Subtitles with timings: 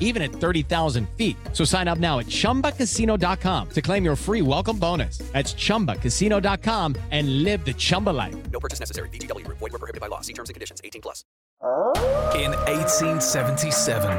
[0.00, 1.36] even at 30,000 feet.
[1.52, 5.18] So sign up now at ChumbaCasino.com to claim your free welcome bonus.
[5.32, 8.34] That's ChumbaCasino.com and live the Chumba life.
[8.50, 9.10] No purchase necessary.
[9.10, 9.46] VGW.
[9.46, 10.22] Void were prohibited by law.
[10.22, 10.80] See terms and conditions.
[10.82, 11.24] 18 plus.
[12.34, 14.10] In 1877,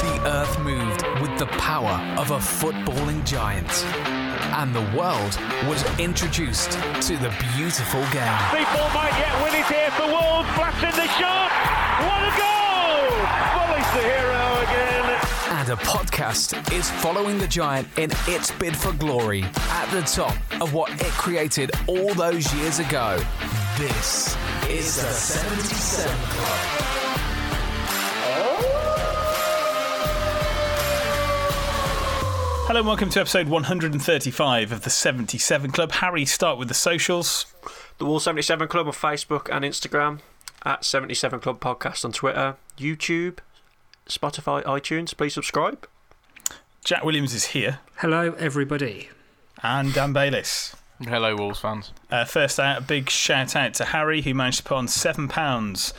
[0.00, 3.70] the earth moved with the power of a footballing giant.
[4.54, 8.38] And the world was introduced to the beautiful game.
[8.50, 10.48] People might yet win it here for Wolves.
[10.56, 11.50] Blasting the shot.
[12.02, 13.14] What a goal!
[13.54, 14.21] Bully's the hero again.
[15.62, 20.34] And a podcast is following the giant in its bid for glory at the top
[20.60, 23.22] of what it created all those years ago.
[23.78, 24.36] This
[24.68, 26.58] is the 77 Club.
[32.66, 35.92] Hello and welcome to episode 135 of the 77 Club.
[35.92, 37.46] Harry, start with the socials.
[37.98, 40.18] The Wall 77 Club on Facebook and Instagram,
[40.64, 43.38] at 77 Club Podcast on Twitter, YouTube,
[44.08, 45.16] Spotify, iTunes.
[45.16, 45.86] Please subscribe.
[46.84, 47.78] Jack Williams is here.
[47.96, 49.08] Hello, everybody.
[49.62, 50.74] And Dan Bayliss.
[51.02, 51.92] Hello, Wolves fans.
[52.10, 55.92] Uh, first out, a big shout out to Harry, who managed to put on £7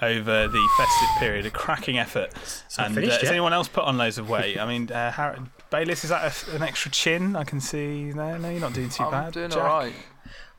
[0.00, 1.46] over the festive period.
[1.46, 2.32] A cracking effort.
[2.78, 4.58] and finished has anyone else put on loads of weight?
[4.58, 5.38] I mean, uh, Harry,
[5.70, 7.34] Bayliss, is that a, an extra chin?
[7.36, 8.04] I can see.
[8.14, 9.32] No, no, you're not doing too I'm bad.
[9.32, 9.62] doing Jack?
[9.62, 9.92] all right.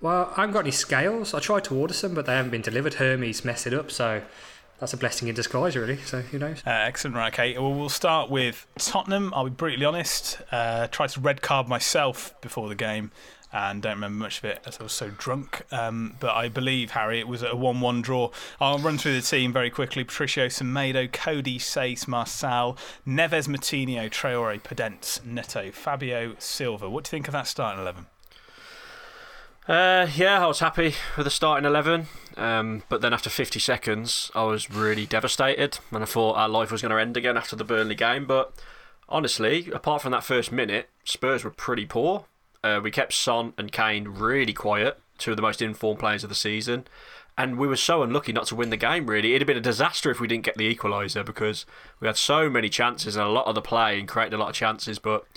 [0.01, 1.33] Well, I haven't got any scales.
[1.33, 2.95] I tried to order some, but they haven't been delivered.
[2.95, 4.21] Hermes messed it up, so
[4.79, 5.97] that's a blessing in disguise, really.
[5.97, 6.63] So who knows?
[6.65, 7.15] Uh, excellent.
[7.15, 7.57] Right, okay.
[7.57, 9.33] Well, we'll start with Tottenham.
[9.35, 10.41] I'll be brutally honest.
[10.51, 13.11] Uh, tried to red card myself before the game
[13.51, 15.63] and don't remember much of it as I was so drunk.
[15.71, 18.31] Um, but I believe, Harry, it was a 1 1 draw.
[18.59, 24.61] I'll run through the team very quickly Patricio Semedo, Coady Saïss, Marçal, Neves Moutinho, Traore,
[24.61, 26.89] Podence, Neto, Fabio Silva.
[26.89, 28.05] What do you think of that starting 11?
[29.69, 32.07] Uh, yeah, I was happy with the starting 11.
[32.37, 35.77] Um, but then after 50 seconds, I was really devastated.
[35.91, 38.25] And I thought our life was going to end again after the Burnley game.
[38.25, 38.51] But
[39.07, 42.25] honestly, apart from that first minute, Spurs were pretty poor.
[42.63, 46.29] Uh, we kept Son and Kane really quiet, two of the most informed players of
[46.29, 46.85] the season.
[47.37, 49.35] And we were so unlucky not to win the game, really.
[49.35, 51.67] It'd have been a disaster if we didn't get the equaliser because
[51.99, 54.49] we had so many chances and a lot of the play and created a lot
[54.49, 54.97] of chances.
[54.97, 55.27] But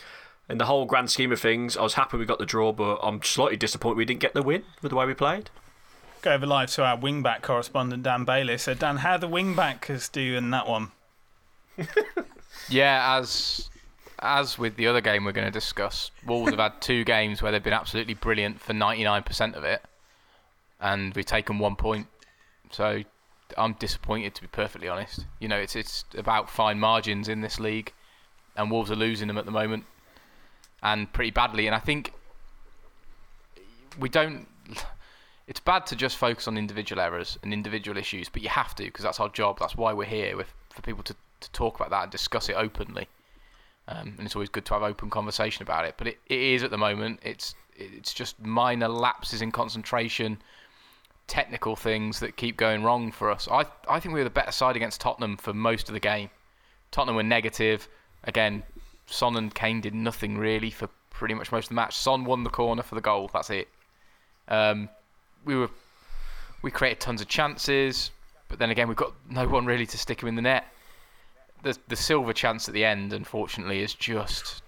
[0.49, 2.99] in the whole grand scheme of things, I was happy we got the draw, but
[3.03, 5.51] I'm slightly disappointed we didn't get the win with the way we played.
[6.21, 8.59] Go over live to our wingback correspondent, Dan Bailey.
[8.59, 10.93] So, Dan, how the wingbackers do in that one?
[12.69, 13.69] Yeah, as
[14.19, 17.51] as with the other game we're going to discuss, Wolves have had two games where
[17.51, 19.83] they've been absolutely brilliant for 99% of it,
[20.81, 22.07] and we've taken one point.
[22.71, 23.03] So
[23.59, 25.27] I'm disappointed, to be perfectly honest.
[25.41, 27.93] You know, it's it's about fine margins in this league,
[28.57, 29.85] and Wolves are losing them at the moment,
[30.83, 31.67] and pretty badly.
[31.67, 32.13] And I think
[33.99, 34.47] we don't.
[35.49, 38.85] It's bad to just focus on individual errors and individual issues, but you have to
[38.85, 39.59] because that's our job.
[39.59, 42.55] That's why we're here, with, for people to, to talk about that and discuss it
[42.55, 43.09] openly.
[43.89, 45.95] um, and it's always good to have open conversation about it.
[45.97, 47.21] But it, it is at the moment.
[47.23, 50.39] It's it's just minor lapses in concentration,
[51.27, 53.49] technical things that keep going wrong for us.
[53.51, 56.31] I I think we were the better side against Tottenham for most of the game.
[56.91, 57.89] Tottenham were negative.
[58.25, 58.63] Again,
[59.13, 61.97] Son and Kane did nothing really for pretty much most of the match.
[61.97, 63.31] Son won the corner for the goal.
[63.33, 63.69] That's it.
[64.49, 64.89] Um,
[65.45, 65.71] we were
[66.63, 68.11] we created tons of chances,
[68.49, 70.65] but then again we've got no one really to stick him in the net.
[71.63, 74.63] The the Silva chance at the end, unfortunately, is just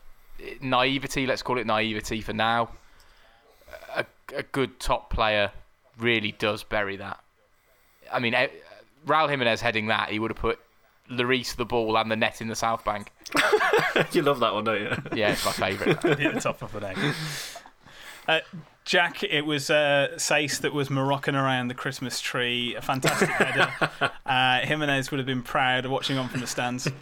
[0.60, 1.26] naivety.
[1.26, 2.70] Let's call it naivety for now.
[3.96, 4.04] A,
[4.34, 5.50] a good top player
[5.98, 7.20] really does bury that.
[8.12, 8.48] I mean, eh,
[9.06, 10.58] Raul Jimenez heading that, he would have put
[11.10, 13.12] Lloris the ball and the net in the South Bank.
[14.12, 14.96] you love that one, don't you?
[15.14, 16.02] Yeah, it's my favourite.
[16.18, 17.14] Hit the top of the name.
[18.28, 18.40] Uh,
[18.84, 22.74] Jack, it was uh, Saïss that was Moroccan around the Christmas tree.
[22.74, 23.72] A fantastic header.
[24.26, 26.88] Uh, Jimenez would have been proud of watching on from the stands.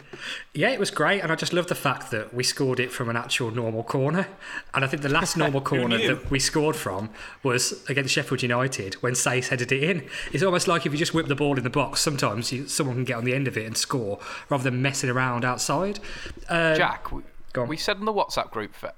[0.53, 3.09] Yeah, it was great, and I just love the fact that we scored it from
[3.09, 4.29] an actual normal corner.
[4.73, 7.09] And I think the last normal corner that we scored from
[7.41, 10.07] was against Sheffield United when Saïss headed it in.
[10.31, 12.95] It's almost like if you just whip the ball in the box, sometimes you, someone
[12.97, 15.99] can get on the end of it and score rather than messing around outside.
[16.47, 17.67] Um, Jack, we, Go on.
[17.67, 18.93] we said in the WhatsApp group for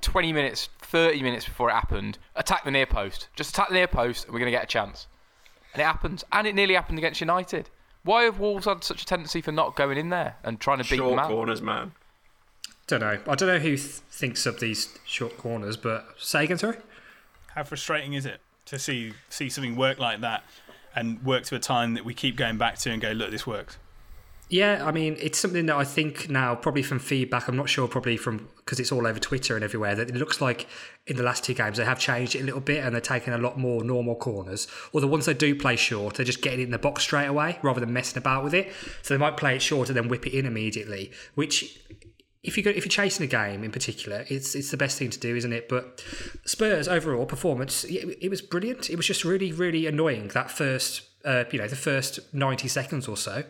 [0.00, 3.28] 20 minutes, 30 minutes before it happened, attack the near post.
[3.36, 5.06] Just attack the near post and we're going to get a chance.
[5.72, 6.24] And it happens.
[6.32, 7.70] And it nearly happened against United.
[8.02, 10.84] Why have Wolves had such a tendency for not going in there and trying to
[10.84, 11.28] beat them Short out?
[11.28, 11.92] corners, man.
[12.86, 13.18] don't know.
[13.28, 13.78] I don't know who th-
[14.10, 16.78] thinks of these short corners, but say again, sorry.
[17.54, 20.44] How frustrating is it to see see something work like that
[20.96, 23.46] and work to a time that we keep going back to and go, look, this
[23.46, 23.76] works?
[24.50, 27.86] Yeah, I mean, it's something that I think now, probably from feedback, I'm not sure,
[27.86, 30.66] probably from because it's all over Twitter and everywhere, that it looks like
[31.06, 33.32] in the last two games they have changed it a little bit and they're taking
[33.32, 34.66] a lot more normal corners.
[34.92, 37.26] Or the ones they do play short, they're just getting it in the box straight
[37.26, 38.72] away rather than messing about with it.
[39.02, 41.78] So they might play it short and then whip it in immediately, which.
[42.42, 45.10] If you go, if you're chasing a game in particular, it's it's the best thing
[45.10, 45.68] to do, isn't it?
[45.68, 46.02] But
[46.46, 48.88] Spurs overall performance, it, it was brilliant.
[48.88, 53.08] It was just really really annoying that first, uh, you know, the first ninety seconds
[53.08, 53.44] or so.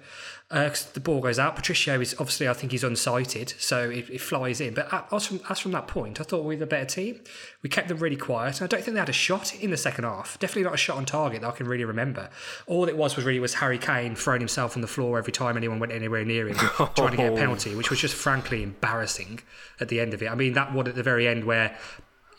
[0.51, 1.55] Uh the ball goes out.
[1.55, 4.75] Patricio is obviously, I think he's unsighted, so it, it flies in.
[4.75, 7.21] But as from, as from that point, I thought we were the better team.
[7.63, 10.05] We kept them really quiet, I don't think they had a shot in the second
[10.05, 10.39] half.
[10.41, 12.31] Definitely not a shot on target that I can really remember.
[12.67, 15.57] All it was was really was Harry Kane throwing himself on the floor every time
[15.57, 16.57] anyone went anywhere near him,
[16.97, 19.41] trying to get a penalty, which was just frankly embarrassing
[19.79, 20.31] at the end of it.
[20.31, 21.77] I mean, that one at the very end where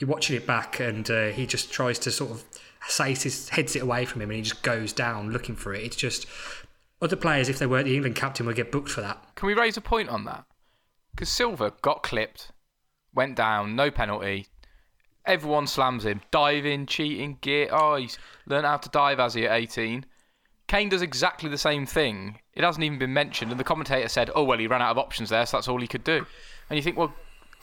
[0.02, 2.44] you're watching it back and uh, he just tries to sort of
[2.88, 5.84] say his heads it away from him and he just goes down looking for it.
[5.84, 6.26] It's just
[7.02, 9.24] other players, if they weren't the England captain, would get booked for that.
[9.36, 10.46] Can we raise a point on that?
[11.12, 12.52] Because Silva got clipped,
[13.14, 14.48] went down, no penalty.
[15.26, 16.22] Everyone slams him.
[16.32, 17.70] Diving, cheating, gear.
[17.72, 18.18] Oh, he's
[18.48, 20.06] learned how to dive as he at 18.
[20.68, 22.40] Kane does exactly the same thing.
[22.54, 23.52] It hasn't even been mentioned.
[23.52, 25.82] And the commentator said, oh, well, he ran out of options there, so that's all
[25.82, 26.26] he could do.
[26.70, 27.14] And you think, well,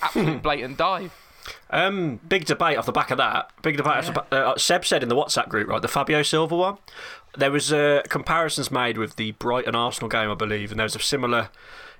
[0.02, 1.12] absolute blatant dive.
[1.70, 3.50] Um, big debate off the back of that.
[3.62, 4.08] Big debate.
[4.08, 6.78] Off the uh, Seb said in the WhatsApp group, right, the Fabio Silva one.
[7.36, 10.96] There was uh, comparisons made with the Brighton Arsenal game, I believe, and there was
[10.96, 11.50] a similar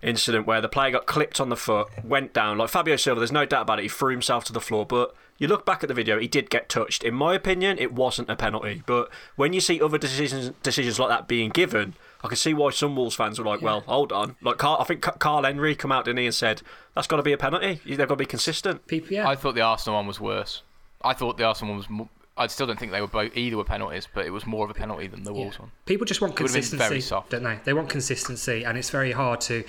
[0.03, 2.59] incident where the player got clipped on the foot, went down.
[2.59, 3.83] Like Fabio Silva, there's no doubt about it.
[3.83, 6.51] He threw himself to the floor, but you look back at the video, he did
[6.51, 7.05] get touched.
[7.05, 8.83] In my opinion, it wasn't a penalty.
[8.87, 12.71] But when you see other decisions decisions like that being given, I can see why
[12.71, 15.93] some Wolves fans were like, "Well, hold on." Like Karl, I think Karl Henry come
[15.93, 16.63] out didn't he and said
[16.95, 17.81] that's got to be a penalty.
[17.87, 18.87] They've got to be consistent.
[18.87, 19.29] People, yeah.
[19.29, 20.63] I thought the Arsenal one was worse.
[21.03, 21.89] I thought the Arsenal one was.
[21.91, 24.65] Mo- I still don't think they were both either were penalties, but it was more
[24.65, 25.73] of a penalty than the Wolves one.
[25.87, 27.31] People just want It consistency, very soft.
[27.31, 27.59] don't they?
[27.65, 29.65] They want consistency, and it's very hard to.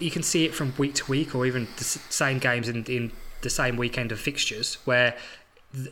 [0.00, 3.12] You can see it from week to week, or even the same games in, in
[3.42, 5.22] the same weekend of fixtures, where th-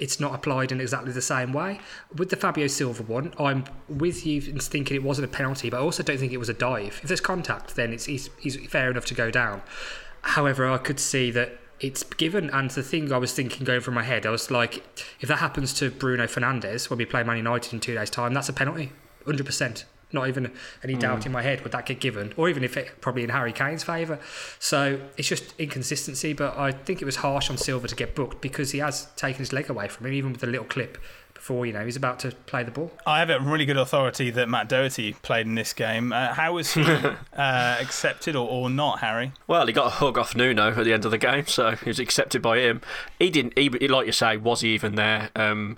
[0.00, 1.80] it's not applied in exactly the same way.
[2.14, 5.78] With the Fabio Silva one, I'm with you in thinking it wasn't a penalty, but
[5.78, 7.00] I also don't think it was a dive.
[7.02, 9.62] If there's contact, then it's he's, he's fair enough to go down.
[10.22, 13.94] However, I could see that it's given, and the thing I was thinking going through
[13.94, 14.82] my head, I was like,
[15.20, 18.32] if that happens to Bruno Fernandes when we play Man United in two days' time,
[18.32, 18.92] that's a penalty,
[19.26, 19.84] hundred percent.
[20.14, 20.52] Not even
[20.82, 23.30] any doubt in my head would that get given, or even if it probably in
[23.30, 24.18] Harry Kane's favour.
[24.58, 28.40] So it's just inconsistency, but I think it was harsh on Silva to get booked
[28.40, 30.98] because he has taken his leg away from him, even with the little clip
[31.44, 32.90] before you know he's about to play the ball.
[33.06, 36.10] I have a really good authority that Matt Doherty played in this game.
[36.10, 39.32] Uh, how was he uh, accepted or, or not, Harry?
[39.46, 41.90] Well, he got a hug off Nuno at the end of the game, so he
[41.90, 42.80] was accepted by him.
[43.18, 45.30] He didn't, he, like you say, was he even there?
[45.36, 45.76] Um,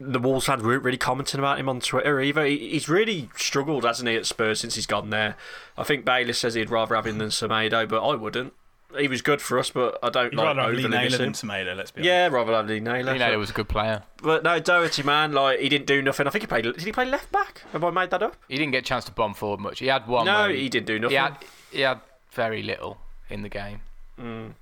[0.00, 2.44] the Wolves fans weren't really commenting about him on Twitter either.
[2.44, 5.36] He, he's really struggled, hasn't he, at Spurs since he's gone there.
[5.76, 8.52] I think Bailey says he'd rather have him than Semedo, but I wouldn't.
[8.96, 11.18] He was good for us, but I don't You'd like rather have Lee Naylor him.
[11.18, 12.06] than Tomato, let's be honest.
[12.06, 13.12] Yeah, rather have Lee Naylor.
[13.12, 14.02] You know, it was a good player.
[14.22, 16.26] But no, Doherty, man, like he didn't do nothing.
[16.26, 16.64] I think he played.
[16.64, 17.64] Did he play left back?
[17.72, 18.36] Have I made that up?
[18.48, 19.80] He didn't get a chance to bomb forward much.
[19.80, 20.24] He had one.
[20.24, 21.10] No, where he didn't do nothing.
[21.10, 21.36] He had,
[21.70, 22.00] he had
[22.30, 22.96] very little.
[23.28, 23.82] in the game.
[24.18, 24.52] Mm.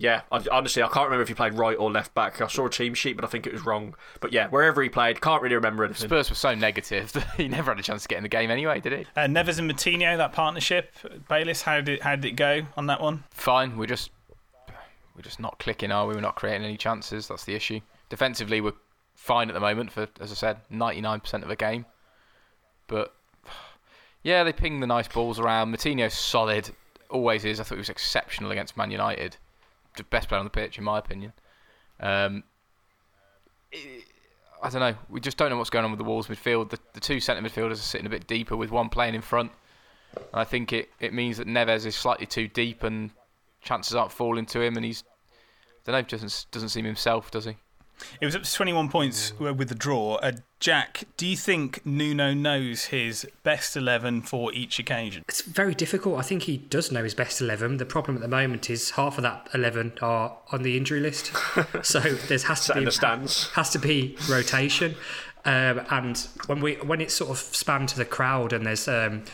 [0.00, 2.40] Yeah, I, honestly, I can't remember if he played right or left back.
[2.40, 3.94] I saw a team sheet, but I think it was wrong.
[4.20, 6.08] But yeah, wherever he played, can't really remember anything.
[6.08, 8.50] Spurs were so negative that he never had a chance to get in the game
[8.50, 9.06] anyway, did he?
[9.14, 10.94] Uh, Neves and Moutinho, that partnership.
[11.28, 13.24] Bayliss, how did how did it go on that one?
[13.30, 13.76] Fine.
[13.76, 14.10] We're just
[15.14, 16.14] we're just not clicking, are we?
[16.14, 17.28] We're not creating any chances.
[17.28, 17.80] That's the issue.
[18.08, 18.72] Defensively, we're
[19.14, 21.84] fine at the moment for, as I said, 99% of a game.
[22.86, 23.14] But
[24.22, 25.74] yeah, they ping the nice balls around.
[25.74, 26.70] Moutinho's solid,
[27.10, 27.60] always is.
[27.60, 29.36] I thought he was exceptional against Man United
[29.96, 31.32] the best player on the pitch, in my opinion.
[31.98, 32.44] Um,
[33.72, 34.04] it,
[34.62, 34.94] I don't know.
[35.08, 36.70] We just don't know what's going on with the Wolves midfield.
[36.70, 39.52] The, the two centre midfielders are sitting a bit deeper with one playing in front.
[40.34, 43.10] I think it, it means that Neves is slightly too deep and
[43.62, 45.04] chances aren't falling to him, and he's
[45.86, 47.56] I don't know doesn't doesn't seem himself, does he?
[48.20, 50.16] It was up to 21 points with the draw.
[50.16, 55.24] Uh, Jack, do you think Nuno knows his best 11 for each occasion?
[55.26, 56.18] It's very difficult.
[56.18, 57.78] I think he does know his best 11.
[57.78, 61.32] The problem at the moment is half of that 11 are on the injury list.
[61.82, 64.96] so there has to be has to be rotation.
[65.44, 69.24] Um, and when we when it's sort of spanned to the crowd and there's um,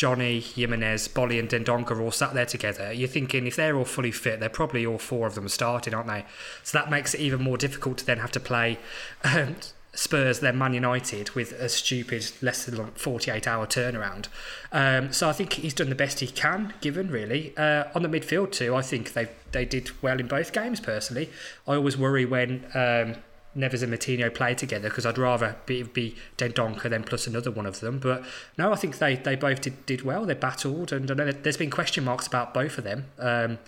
[0.00, 4.10] Jonny, Jimenez, Boly, and Dendoncker all sat there together, you're thinking if they're all fully
[4.10, 6.24] fit, they're probably all four of them starting, aren't they?
[6.62, 8.78] So that makes it even more difficult to then have to play
[9.24, 9.56] um,
[9.92, 14.28] Spurs, then Man United with a stupid less than 48 hour turnaround.
[14.72, 17.54] Um, so I think he's done the best he can, given really.
[17.58, 20.80] Uh, on the midfield too, I think they they did well in both games.
[20.80, 21.28] Personally,
[21.68, 23.16] I always worry when um,
[23.56, 27.66] Neves and Moutinho play together because I'd rather be, be Dendoncker than plus another one
[27.66, 27.98] of them.
[27.98, 28.24] But
[28.56, 30.24] no, I think they, they both did, did well.
[30.24, 33.58] They battled, and I know there's been question marks about both of them um,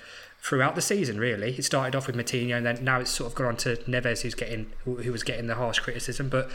[0.41, 1.19] throughout the season.
[1.19, 3.77] Really, it started off with Moutinho, and then now it's sort of gone on to
[3.89, 6.29] Neves, who's getting who, who was getting the harsh criticism.
[6.29, 6.49] But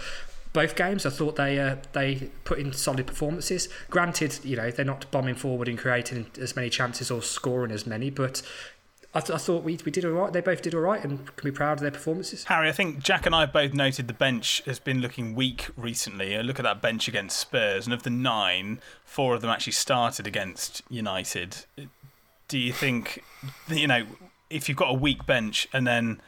[0.53, 3.67] both games, I thought they uh, they put in solid performances.
[3.89, 7.85] Granted, you know they're not bombing forward and creating as many chances or scoring as
[7.85, 8.41] many, but
[9.17, 10.31] I, th- I, thought we, we did all right.
[10.31, 12.43] They both did all right and can be proud of their performances.
[12.43, 16.35] Harry, I think Jack and I both noted the bench has been looking weak recently.
[16.35, 19.73] A look at that bench against Spurs, and of the nine, four of them actually
[19.73, 21.65] started against United.
[22.47, 23.23] Do you think,
[23.69, 24.05] you know,
[24.51, 26.21] if you've got a weak bench and then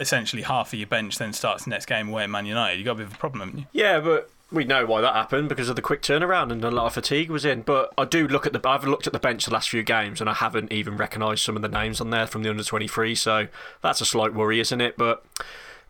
[0.00, 2.86] essentially half of your bench then starts the next game away at Man United, you've
[2.86, 3.66] got a bit of a problem, haven't you?
[3.72, 6.86] Yeah, but we know why that happened because of the quick turnaround and a lot
[6.86, 7.62] of fatigue was in.
[7.62, 8.68] But I do look at the.
[8.68, 11.56] I've looked at the bench the last few games and I haven't even recognised some
[11.56, 13.14] of the names on there from the under twenty three.
[13.14, 13.48] So
[13.82, 14.96] that's a slight worry, isn't it?
[14.96, 15.24] But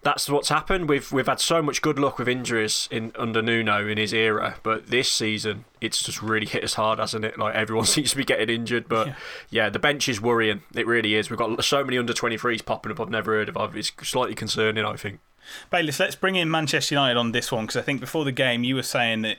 [0.02, 0.88] that's what's happened.
[0.88, 4.56] We've we've had so much good luck with injuries in under Nuno in his era,
[4.62, 7.38] but this season it's just really hit us hard, hasn't it?
[7.38, 9.14] Like everyone seems to be getting injured, but yeah,
[9.50, 10.62] yeah the bench is worrying.
[10.74, 11.30] It really is.
[11.30, 13.00] We've got so many under twenty threes popping up.
[13.00, 13.76] I've never heard of.
[13.76, 15.20] It's slightly concerning, I think.
[15.70, 18.64] Bayliss, let's bring in Manchester United on this one because I think before the game
[18.64, 19.38] you were saying that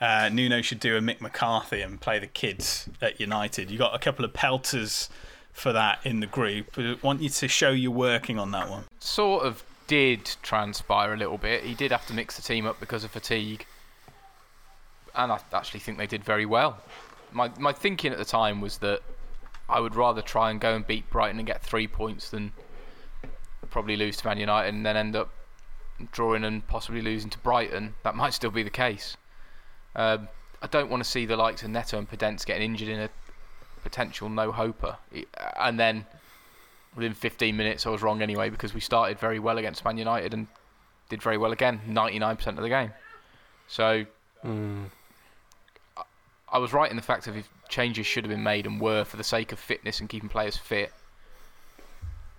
[0.00, 3.70] uh, Nuno should do a Mick McCarthy and play the kids at United.
[3.70, 5.08] You got a couple of pelters
[5.52, 6.78] for that in the group.
[6.78, 8.84] I want you to show you're working on that one.
[9.00, 11.64] Sort of did transpire a little bit.
[11.64, 13.66] He did have to mix the team up because of fatigue,
[15.16, 16.78] and I actually think they did very well.
[17.32, 19.02] My my thinking at the time was that
[19.68, 22.52] I would rather try and go and beat Brighton and get three points than
[23.70, 25.30] probably lose to Man United and then end up
[26.12, 29.16] drawing and possibly losing to Brighton, that might still be the case.
[29.96, 30.28] Um,
[30.62, 33.10] I don't want to see the likes of Neto and Podence getting injured in a
[33.82, 34.96] potential no-hoper.
[35.58, 36.06] And then
[36.94, 40.34] within 15 minutes, I was wrong anyway because we started very well against Man United
[40.34, 40.46] and
[41.08, 42.92] did very well again, 99% of the game.
[43.66, 44.04] So
[44.44, 44.86] mm.
[45.96, 46.02] I,
[46.52, 49.04] I was right in the fact that if changes should have been made and were
[49.04, 50.92] for the sake of fitness and keeping players fit.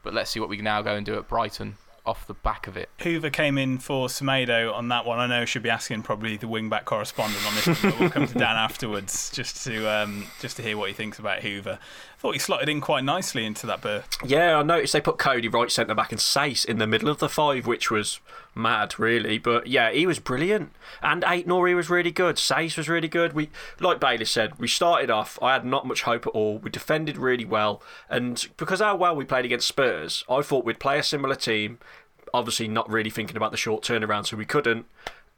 [0.04, 1.78] But let's see what we can now go and do at Brighton
[2.10, 2.90] off the back of it.
[3.02, 5.20] Hoever came in for Semedo on that one.
[5.20, 8.10] I know I should be asking probably the wingback correspondent on this one, but we'll
[8.10, 11.78] come to Dan afterwards just to um, just to hear what he thinks about Hoever.
[11.80, 14.10] I thought he slotted in quite nicely into that berth.
[14.26, 17.20] Yeah, I noticed they put Coady right centre back and Saïss in the middle of
[17.20, 18.20] the five, which was
[18.54, 19.38] mad, really.
[19.38, 20.74] But yeah, he was brilliant.
[21.02, 22.36] And Aït-Nouri was really good.
[22.36, 23.32] Saïss was really good.
[23.32, 23.50] We,
[23.80, 25.40] like Bailey said, we started off.
[25.42, 26.58] I had not much hope at all.
[26.58, 30.80] We defended really well, and because how well we played against Spurs, I thought we'd
[30.80, 31.80] play a similar team.
[32.34, 34.86] Obviously, not really thinking about the short turnaround, so we couldn't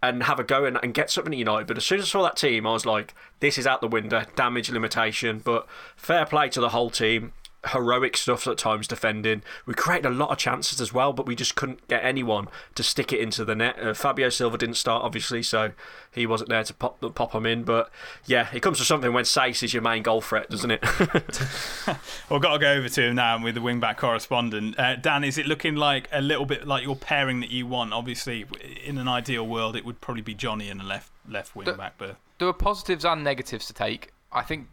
[0.03, 1.67] and have a go and, and, get something at United.
[1.67, 3.87] But as soon as I saw that team, I was like, this is out the
[3.87, 5.39] window, damage limitation.
[5.43, 7.33] But fair play to the whole team
[7.69, 9.43] heroic stuff at times defending.
[9.65, 12.83] We created a lot of chances as well, but we just couldn't get anyone to
[12.83, 13.79] stick it into the net.
[13.79, 15.71] Uh, Fabio Silva didn't start, obviously, so
[16.11, 17.63] he wasn't there to pop pop him in.
[17.63, 17.91] But
[18.25, 20.81] yeah, it comes to something when Saïss is your main goal threat, doesn't it?
[22.29, 24.79] well, got to go over to him now with the wingback correspondent.
[24.79, 27.93] Uh, Dan, is it looking like a little bit like your pairing that you want?
[27.93, 28.45] Obviously,
[28.83, 31.93] in an ideal world, it would probably be Jonny in the left left wing back.
[31.97, 34.11] But there are positives and negatives to take.
[34.31, 34.67] I think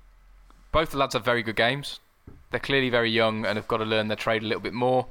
[0.73, 2.01] both the lads have very good games
[2.51, 5.07] They're clearly very young and have got to learn their trade a little bit more.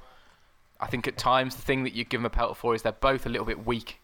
[0.79, 2.91] I think at times the thing that you give them a pelt for is they're
[2.91, 3.99] both a little bit weak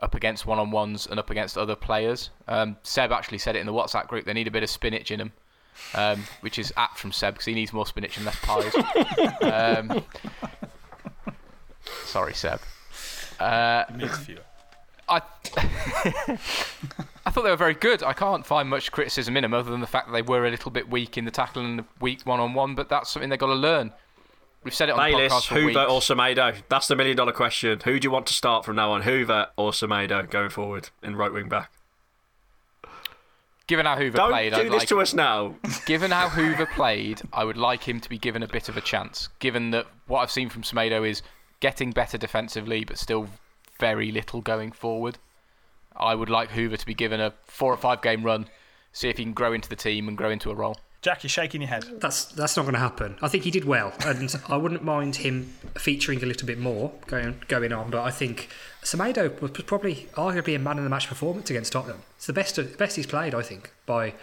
[0.00, 2.30] up against one on ones and up against other players.
[2.46, 4.24] Um, Seb actually said it in the WhatsApp group.
[4.24, 5.32] They need a bit of spinach in them,
[5.94, 8.74] um, which is apt from Seb because he needs more spinach and less pies.
[9.42, 10.04] um,
[12.04, 12.60] sorry, Seb.
[13.40, 13.84] Uh,
[15.08, 15.22] I
[17.28, 18.02] I thought they were very good.
[18.02, 20.50] I can't find much criticism in them other than the fact that they were a
[20.50, 22.74] little bit weak in the tackle and the weak one on one.
[22.74, 23.92] But that's something they've got to learn.
[24.64, 26.10] We've said it on Bayliss, the podcast for Hoever weeks.
[26.10, 26.62] or Semedo?
[26.70, 27.80] That's the million dollar question.
[27.84, 31.16] Who do you want to start from now on, Hoever or Semedo, going forward in
[31.16, 31.70] right wing back?
[33.66, 35.54] Given how Hoever Don't played, do I'd this like, to us now.
[35.84, 38.80] given how Hoever played, I would like him to be given a bit of a
[38.80, 39.28] chance.
[39.38, 41.20] Given that what I've seen from Semedo is
[41.60, 43.28] getting better defensively, but still
[43.78, 45.18] very little going forward.
[45.98, 48.46] I would like Hoever to be given a four or five game run,
[48.92, 50.76] see if he can grow into the team and grow into a role.
[51.00, 51.84] Jack, you're shaking your head.
[52.00, 53.16] That's that's not going to happen.
[53.22, 56.92] I think he did well, and I wouldn't mind him featuring a little bit more
[57.06, 57.90] going going on.
[57.90, 58.48] But I think
[58.82, 62.02] Semedo was probably arguably a man of the match performance against Tottenham.
[62.16, 64.14] It's the best the best he's played, I think, by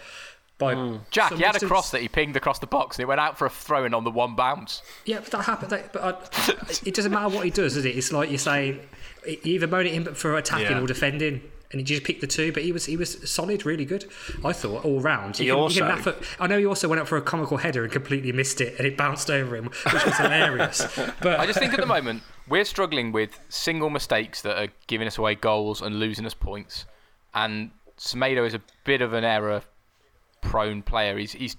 [0.58, 0.74] by.
[0.74, 0.96] Hmm.
[1.10, 3.20] Jack, some he had a cross that he pinged across the box and it went
[3.20, 4.82] out for a throw in on the one bounce.
[5.06, 5.70] Yeah, but that happened.
[5.70, 6.52] That, but I,
[6.84, 7.96] it doesn't matter what he does, does it?
[7.96, 8.80] It's like you're saying,
[9.26, 10.82] you either moan at him for attacking Yeah.
[10.82, 11.40] or defending,
[11.78, 12.52] and he just picked the two.
[12.52, 14.06] But he was he was solid, really good.
[14.44, 15.36] I thought all round.
[15.36, 17.82] He can- can also- at- I know he also went up for a comical header
[17.84, 20.86] and completely missed it, and it bounced over him, which was hilarious.
[21.20, 25.06] But I just think at the moment we're struggling with single mistakes that are giving
[25.06, 26.86] us away goals and losing us points.
[27.34, 29.24] And Semedo is a bit of an
[30.42, 31.18] error-prone player.
[31.18, 31.56] He's, he's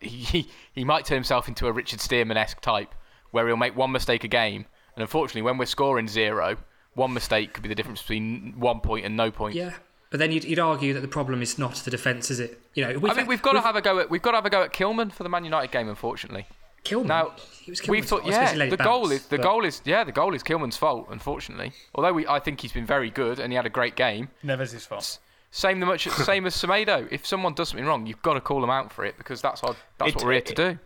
[0.00, 2.94] he he might turn himself into a Richard Stearman-esque type,
[3.30, 6.56] where he'll make one mistake a game, and unfortunately, when we're scoring zero,
[6.96, 9.54] one mistake could be the difference between one point and no point.
[9.54, 9.74] yeah.
[10.10, 12.60] But then you'd, you'd argue that the problem is not the defence, is it?
[12.74, 14.46] You know, I mean, we've got to have a go at we've got to have
[14.46, 15.88] a go at Kilman for the Man United game.
[15.88, 16.46] Unfortunately,
[16.84, 17.06] Kilman.
[17.06, 18.32] Now He was we've thought, fault.
[18.32, 20.12] I suppose yeah, he let the goal bounce, is the but- goal is yeah, the
[20.12, 21.08] goal is Kilman's fault.
[21.10, 24.28] Unfortunately, although we, I think he's been very good and he had a great game.
[24.44, 25.18] Never's his fault.
[25.50, 27.08] Same the much same as Semedo.
[27.10, 29.62] If someone does something wrong, you've got to call them out for it because that's
[29.64, 30.78] our, that's It- what we're here to do.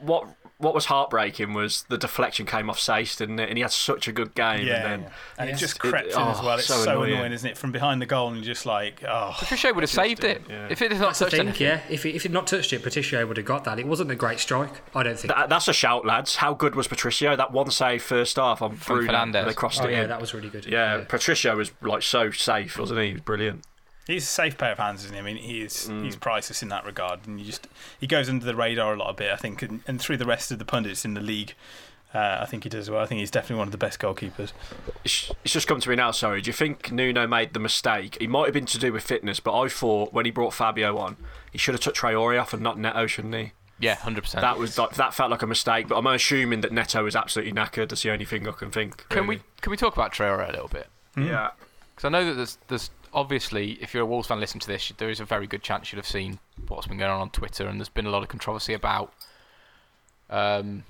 [0.00, 3.48] What what was heartbreaking was the deflection came off Saïss, didn't it?
[3.48, 4.66] And he had such a good game.
[4.66, 5.08] Yeah, and then yeah.
[5.38, 6.58] and it just It- crept in as oh, well.
[6.58, 7.12] It's so so, annoying.
[7.14, 7.32] annoying.
[7.32, 7.56] isn't it?
[7.56, 9.34] From behind the goal, and just like, oh.
[9.38, 11.66] Patricio would have saved it if it had not That's touched thing, anything.
[11.66, 11.80] yeah.
[11.88, 13.78] If he, if he'd not touched it, Patricio would have got that.
[13.78, 15.32] It wasn't a great strike, I don't think.
[15.32, 16.36] That, that's a shout, lads.
[16.36, 17.36] How good was Patricio?
[17.36, 19.12] That one save first half on From Bruno.
[19.12, 19.46] Fernandes.
[19.46, 20.08] They crossed oh it yeah, in.
[20.08, 20.66] that was really good.
[20.66, 23.06] yeah, Patricio was like so safe, wasn't he?
[23.08, 23.64] He was brilliant.
[24.08, 25.20] He's a safe pair of hands, isn't he?
[25.20, 26.02] I mean, he is Mm.
[26.02, 27.68] he's priceless in that regard, and you just
[28.00, 30.24] he goes under the radar a lot a bit, I think, and, and through the
[30.24, 31.54] rest of the pundits in the league,
[32.14, 33.02] uh, I think he does well.
[33.02, 34.52] I think he's definitely one of the best goalkeepers.
[35.04, 36.10] It's, it's just come to me now.
[36.10, 38.16] Sorry, do you think Nuno made the mistake?
[38.18, 40.96] It might have been to do with fitness, but I thought when he brought Fabio
[40.96, 41.18] on,
[41.52, 43.52] he should have took Traore off and not Neto, shouldn't he?
[43.78, 44.40] Yeah, hundred percent.
[44.40, 45.86] That was like, that felt like a mistake.
[45.86, 47.90] But I'm assuming that Neto was absolutely knackered.
[47.90, 49.06] That's the only thing I can think.
[49.10, 50.88] Can we can we talk about Traore a little bit?
[51.16, 51.50] Yeah.
[51.98, 54.92] Because I know that there's, there's obviously, if you're a Wolves fan, listen to this.
[54.98, 57.66] There is a very good chance you'll have seen what's been going on on Twitter,
[57.66, 59.12] and there's been a lot of controversy about
[60.30, 60.84] um,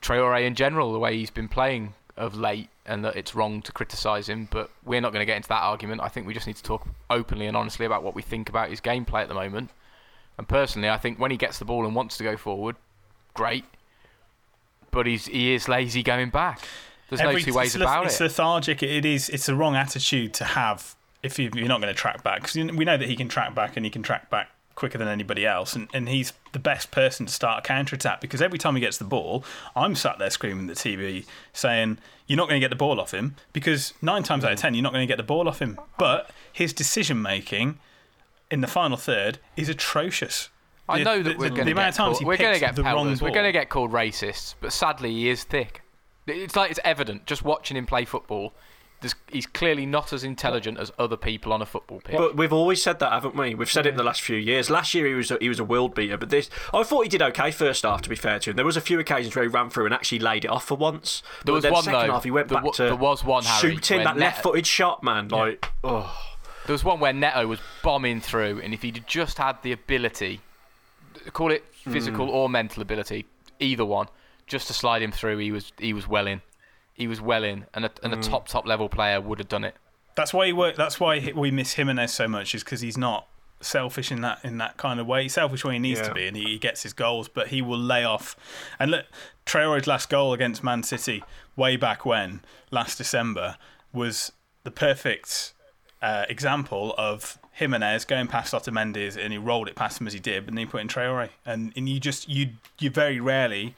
[0.00, 3.70] Traore in general, the way he's been playing of late, and that it's wrong to
[3.70, 4.48] criticise him.
[4.50, 6.00] But we're not going to get into that argument.
[6.02, 8.70] I think we just need to talk openly and honestly about what we think about
[8.70, 9.70] his gameplay at the moment.
[10.38, 12.74] And personally, I think when he gets the ball and wants to go forward,
[13.32, 13.64] great.
[14.90, 16.62] But he's he is lazy going back.
[17.08, 18.24] There's Every- no two ways it's about it's it.
[18.24, 18.82] lethargic.
[18.82, 19.28] It is.
[19.28, 22.42] It's the wrong attitude to have if you- you're not going to track back.
[22.42, 25.08] Because we know that he can track back and he can track back quicker than
[25.08, 28.20] anybody else, and, and he's the best person to start a counter attack.
[28.20, 29.42] Because every time he gets the ball,
[29.74, 33.00] I'm sat there screaming at the TV saying, "You're not going to get the ball
[33.00, 35.48] off him." Because nine times out of ten, you're not going to get the ball
[35.48, 35.78] off him.
[35.98, 37.78] But his decision making
[38.50, 40.50] in the final third is atrocious.
[40.88, 42.24] I know the- that we're the- going the to amount get of times called, he
[42.26, 42.82] we're going to picks get the.
[43.24, 45.80] We're going to get called racist, but sadly he is thick.
[46.26, 48.52] It's like it's evident just watching him play football.
[49.30, 52.16] He's clearly not as intelligent as other people on a football pitch.
[52.16, 53.54] But we've always said that, haven't we?
[53.54, 54.68] We've said it in the last few years.
[54.70, 57.08] Last year he was a, he was a world beater, but this I thought he
[57.08, 58.02] did okay first half.
[58.02, 59.94] To be fair to him, there was a few occasions where he ran through and
[59.94, 61.22] actually laid it off for once.
[61.44, 62.12] There was one, second though.
[62.14, 65.02] half he went There back wa- to there was one, Harry, shooting that left-footed shot,
[65.04, 65.28] man.
[65.28, 66.12] Like oh,
[66.64, 70.40] There was one where Neto was bombing through, and if he'd just had the ability,
[71.34, 72.32] call it physical Mm.
[72.32, 73.26] or mental ability,
[73.60, 74.08] either one,
[74.46, 76.42] just to slide him through, he was he was well in.
[76.94, 78.28] He was well in, and a, and a Mm.
[78.28, 79.76] top top level player would have done it.
[80.14, 82.96] That's why he work, That's why he- we miss Jimenez so much, is because he's
[82.96, 83.26] not
[83.60, 85.24] selfish in that in that kind of way.
[85.24, 86.08] He's selfish where he needs Yeah.
[86.08, 88.34] to be, and he, he gets his goals, but he will lay off.
[88.78, 89.06] And look,
[89.44, 91.22] Traore's last goal against Man City,
[91.54, 93.56] way back when, last December,
[93.92, 94.32] was
[94.64, 95.52] the perfect
[96.02, 100.18] uh, example of Jimenez going past Otamendi and he rolled it past him as he
[100.20, 103.74] did, but then he put in Traore, and and you just you you very rarely,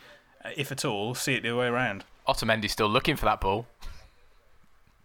[0.57, 2.05] if at all, see it the other way around.
[2.29, 3.67] Otamendi's still looking for that ball.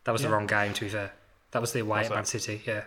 [0.04, 0.28] That was Yeah.
[0.30, 1.14] the wrong game, to be fair.
[1.52, 2.16] That was the away Was at?
[2.16, 2.84] Man City, yeah.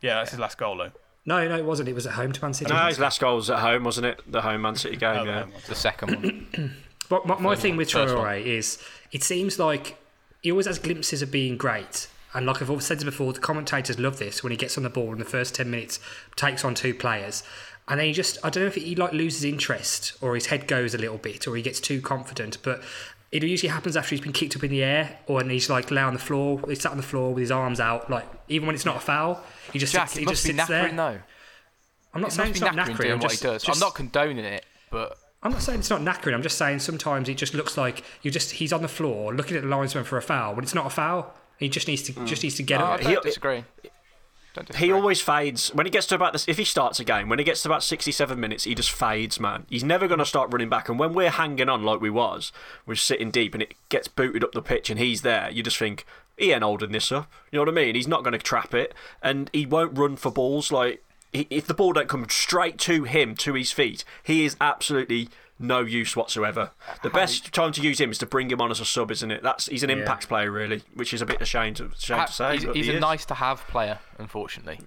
[0.00, 0.92] Yeah, that's his last goal though.
[1.24, 1.88] No, no, it wasn't.
[1.88, 2.72] It was at home to Man City.
[2.72, 4.20] No, his last goal was at home, wasn't it?
[4.30, 5.16] The home Man City game.
[5.18, 5.44] Oh, the yeah.
[5.68, 6.76] The second one.
[7.08, 7.78] But my, my thing one.
[7.78, 8.12] with First.
[8.12, 9.96] Traore is it seems like
[10.42, 12.08] he always has glimpses of being great.
[12.34, 14.82] And like I've always said this before, the commentators love this when he gets on
[14.82, 16.00] the ball in the first 10 minutes,
[16.34, 17.44] takes on two players.
[17.88, 20.66] And then he just, I don't know if he like loses interest or his head
[20.66, 22.58] goes a little bit or he gets too confident.
[22.62, 22.82] But
[23.30, 25.90] it usually happens after he's been kicked up in the air or when he's like
[25.90, 28.10] lay on the floor, he's sat on the floor with his arms out.
[28.10, 29.40] Like even when it's not a foul,
[29.72, 31.12] he just Jack, sits, it he must just be sits knackering there.
[31.12, 31.20] though.
[32.14, 32.96] I'm not it saying it's be not knackering knackering.
[32.98, 33.62] doing I'm what just, he does.
[33.62, 36.34] just- I'm not condoning it, but I'm not saying it's not knackering.
[36.34, 39.56] I'm just saying sometimes it just looks like you just he's on the floor looking
[39.56, 41.32] at the linesman for a foul when it's not a foul.
[41.58, 42.26] He just needs to hmm.
[42.26, 43.00] just needs to get Oh, up.
[43.00, 43.54] I don't He- disagree.
[43.56, 43.90] Don't disagree.
[44.76, 46.46] He always fades when he gets to about this.
[46.48, 49.38] If he starts a game, when he gets to about sixty-seven minutes, he just fades,
[49.38, 49.66] man.
[49.68, 50.88] He's never going to start running back.
[50.88, 52.52] And when we're hanging on like we was,
[52.86, 55.50] we're sitting deep, and it gets booted up the pitch, and he's there.
[55.50, 56.04] You just think
[56.36, 57.30] he ain't holding this up.
[57.50, 57.94] You know what I mean?
[57.94, 60.72] He's not going to trap it, and he won't run for balls.
[60.72, 64.56] Like he, if the ball don't come straight to him, to his feet, he is
[64.60, 66.70] absolutely no use whatsoever.
[67.02, 69.30] The best time to use him is to bring him on as a sub, isn't
[69.30, 69.42] it?
[69.42, 69.96] That's he's an Yeah.
[69.96, 72.52] impact player, really, which is a bit ashamed to, shame Ha- to say.
[72.54, 73.00] he's, he's he a is.
[73.00, 74.80] nice to have player, unfortunately.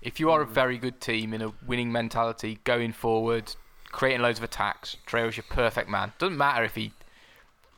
[0.00, 3.54] If you are a very good team in a winning mentality, going forward,
[3.90, 6.12] creating loads of attacks, Traore's your perfect man.
[6.18, 6.92] Doesn't matter if he,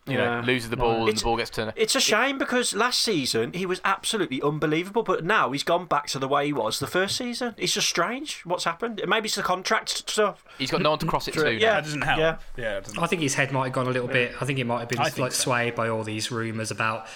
[0.07, 0.41] you Yeah.
[0.41, 1.73] know, loses the ball and It's- the ball gets turned.
[1.77, 6.07] It's a shame because last season he was absolutely unbelievable, but now he's gone back
[6.09, 7.55] to the way he was the first season.
[7.57, 9.03] It's just strange what's happened.
[9.07, 10.45] Maybe it's the contract stuff.
[10.59, 11.53] He's got no one to cross it to.
[11.53, 11.75] Yeah.
[11.75, 12.19] That doesn't help.
[12.19, 12.37] Yeah.
[12.57, 12.99] Yeah, it doesn't.
[13.03, 14.35] I think his head might have gone a little bit.
[14.41, 15.31] I think it might have been I like so.
[15.31, 17.07] swayed by all these rumours about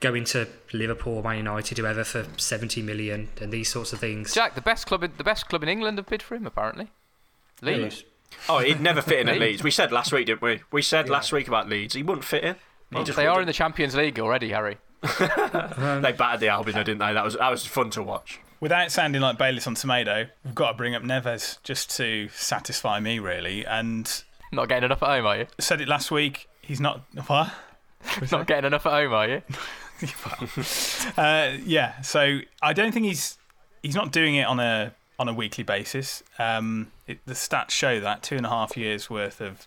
[0.00, 4.32] going to Liverpool, Man United, whoever for 70 million and these sorts of things.
[4.34, 6.88] Jack, the best club, in, the best club in England have bid for him apparently.
[7.62, 8.04] Leeds.
[8.48, 9.42] Oh, he'd never fit in at Leeds.
[9.42, 9.62] Leeds.
[9.62, 10.60] We said last week, didn't we?
[10.72, 11.94] We said last week about Leeds.
[11.94, 12.54] He wouldn't fit in.
[12.90, 14.78] He Well, just they are in the Champions League already, Harry.
[15.02, 17.12] They battered the Albion, though, didn't they?
[17.12, 18.40] That was that was fun to watch.
[18.60, 23.00] Without sounding like Bayliss on tomato, we've got to bring up Neves just to satisfy
[23.00, 23.64] me, really.
[23.64, 25.42] And Not getting enough at home, are you?
[25.58, 26.46] I said it last week.
[26.60, 27.00] He's not.
[27.26, 27.50] What?
[28.30, 29.42] Not getting enough at home, are you?
[31.16, 32.00] Uh, yeah.
[32.00, 33.36] So I don't think he's
[33.82, 36.22] he's not doing it on a on a weekly basis.
[36.38, 39.66] Um, it, the stats show that two and a half years worth of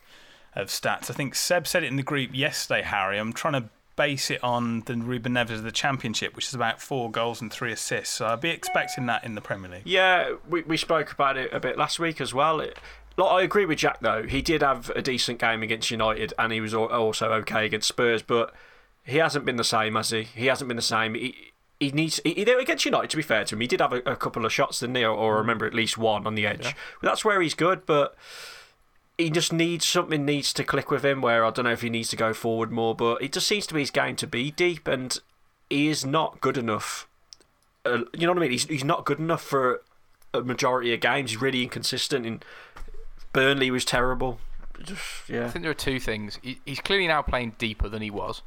[0.56, 1.10] of stats.
[1.10, 2.82] I think Seb said it in the group yesterday.
[2.82, 6.54] Harry, I'm trying to base it on the Ruben Neves of the Championship, which is
[6.54, 8.16] about four goals and three assists.
[8.16, 9.84] So I'd be expecting that in the Premier League.
[9.86, 12.60] Yeah, we, we spoke about it a bit last week as well.
[12.60, 12.78] It,
[13.18, 14.24] like, I agree with Jack though.
[14.24, 18.24] He did have a decent game against United, and he was also okay against Spurs.
[18.24, 18.54] But
[19.04, 20.24] he hasn't been the same, has he?
[20.24, 21.14] He hasn't been the same.
[21.14, 21.53] He,
[21.84, 23.10] he needs he, against United.
[23.10, 25.04] To be fair to him, he did have a, a couple of shots, didn't he?
[25.04, 26.76] Or, or I remember at least one on the edge.
[27.02, 27.86] But that's where he's good.
[27.86, 28.16] But
[29.18, 31.22] he just needs something needs to click with him.
[31.22, 33.68] Where I don't know if he needs to go forward more, but it just seems
[33.68, 35.18] to be his game to be deep, and
[35.70, 37.08] he is not good enough.
[37.86, 38.52] Uh, you know what I mean?
[38.52, 39.82] He's he's not good enough for
[40.34, 41.32] a majority of games.
[41.32, 42.26] He's really inconsistent.
[42.26, 42.46] And
[43.34, 44.40] Burnley was terrible.
[44.82, 46.40] Just, I think there are two things.
[46.42, 48.42] He, he's clearly now playing deeper than he was.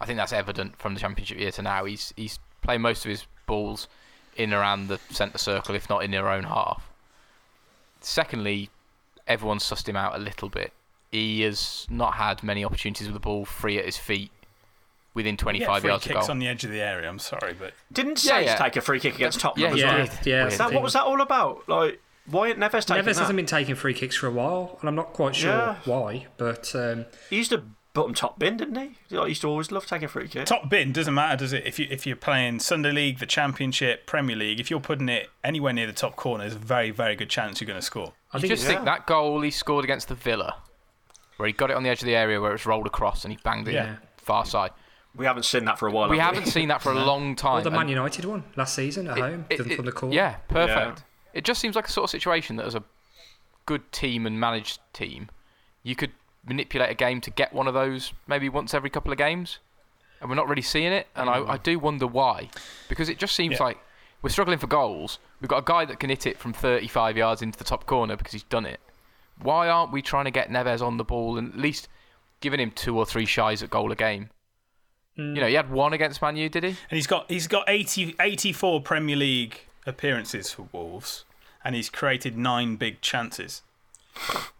[0.00, 1.84] I think that's evident from the championship year to now.
[1.84, 3.88] He's he's playing most of his balls
[4.36, 6.88] in around the centre circle, if not in their own half.
[8.00, 8.70] Secondly,
[9.26, 10.72] everyone's sussed him out a little bit.
[11.10, 14.30] He has not had many opportunities with the ball free at his feet
[15.14, 16.30] within 25 free yards of kicks goal.
[16.32, 17.08] on the edge of the area.
[17.08, 18.56] I'm sorry, but Didn't Yeah, say yeah.
[18.56, 19.96] take a free kick against Tottenham Yeah, as he well.
[20.06, 20.26] did.
[20.26, 20.52] yeah, Weird.
[20.52, 21.68] Is that, what was that all about?
[21.68, 23.16] Like, why ain't Neves taking Neves that?
[23.16, 25.76] hasn't been taking free kicks for a while, and I'm not quite sure Yeah.
[25.86, 26.26] why.
[26.36, 28.76] But um, He used to bottom top bin, didn't
[29.10, 29.16] he?
[29.16, 30.48] I used to always love taking free kicks.
[30.50, 31.66] top bin doesn't matter, does it?
[31.66, 35.30] If you if you're playing Sunday League, the Championship, Premier League, if you're putting it
[35.42, 38.12] anywhere near the top corner, there's a very very good chance you're going to score.
[38.32, 40.56] I You think just it's, think that goal he scored against the Villa,
[41.38, 43.24] where he got it on the edge of the area where it was rolled across
[43.24, 43.96] and he banged it Yeah.
[44.18, 44.70] far side.
[45.16, 46.08] We haven't seen that for a while.
[46.08, 47.54] We have haven't seen that for a long time.
[47.54, 50.14] well, the Man United one last season at It- home it- from it- the corner.
[50.14, 51.02] Yeah, perfect.
[51.34, 52.82] It just seems like a sort of situation that as a
[53.66, 55.28] good team and managed team,
[55.82, 56.12] you could
[56.48, 59.58] manipulate a game to get one of those maybe once every couple of games.
[60.20, 61.06] And we're not really seeing it.
[61.14, 61.62] And I, I mm.
[61.62, 62.48] do wonder why.
[62.88, 63.66] Because it just seems Yeah.
[63.66, 63.78] like
[64.22, 65.18] we're struggling for goals.
[65.40, 68.16] We've got a guy that can hit it from 35 yards into the top corner
[68.16, 68.80] because he's done it.
[69.40, 71.88] Why aren't we trying to get Neves on the ball and at least
[72.40, 74.30] giving him two or three shies at goal a game?
[75.16, 75.34] Mm.
[75.34, 76.70] You know, he had one against Man U, did he?
[76.70, 81.24] And he's got he's got 80, 84 Premier League appearances for Wolves,
[81.64, 83.62] and he's created nine big chances.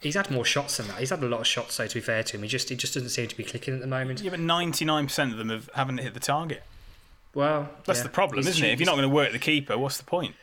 [0.01, 0.99] He's had more shots than that.
[0.99, 2.77] He's had a lot of shots, so to be fair to him, he just he
[2.77, 4.21] just doesn't seem to be clicking at the moment.
[4.21, 6.62] Yeah, but ninety nine percent of them have, haven't hit the target.
[7.35, 8.05] Well, That's yeah.
[8.05, 8.73] the problem, He's- isn't it?
[8.73, 10.35] If you're not going to work the keeper, what's the point?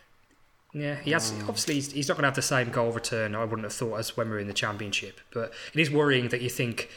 [0.73, 1.31] Yeah, he has.
[1.41, 3.33] Obviously, he's, he's not going to have the same goal return.
[3.33, 5.21] I wouldn't have thought as when we were in the championship.
[5.33, 6.89] But it is worrying that you think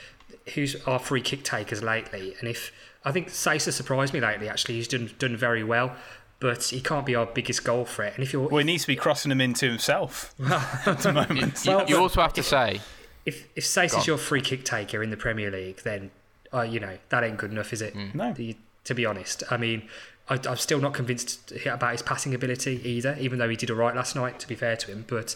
[0.55, 2.35] who's our free kick takers lately.
[2.41, 2.73] And if
[3.05, 4.49] I think Sacer surprised me lately.
[4.49, 5.95] Actually, he's done done very well,
[6.41, 8.15] but he can't be our biggest goal threat.
[8.15, 10.35] And if you're Well, he needs to be crossing them into himself
[10.87, 11.65] at the moment.
[11.65, 12.81] You, you also have to say,
[13.27, 13.89] if if Go on.
[13.89, 16.11] Sacer's your free kick taker in the Premier League, then
[16.55, 17.95] uh, you know that ain't good enough, is it?
[18.15, 18.33] No.
[18.33, 19.87] The- to be honest, I mean,
[20.31, 23.17] I, I'm still not convinced about his passing ability either.
[23.21, 25.35] Even though he did all right last night, to be fair to him, but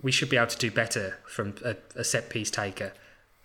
[0.00, 2.92] we should be able to do better from a, a set piece taker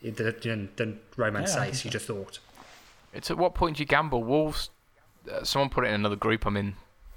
[0.04, 1.84] than, than Romain Yeah, Saïss.
[1.86, 2.38] You'd have thought.
[3.14, 4.24] it's at what point do you gamble?
[4.24, 4.70] Wolves.
[5.30, 6.76] Uh, someone put it in another group I'm in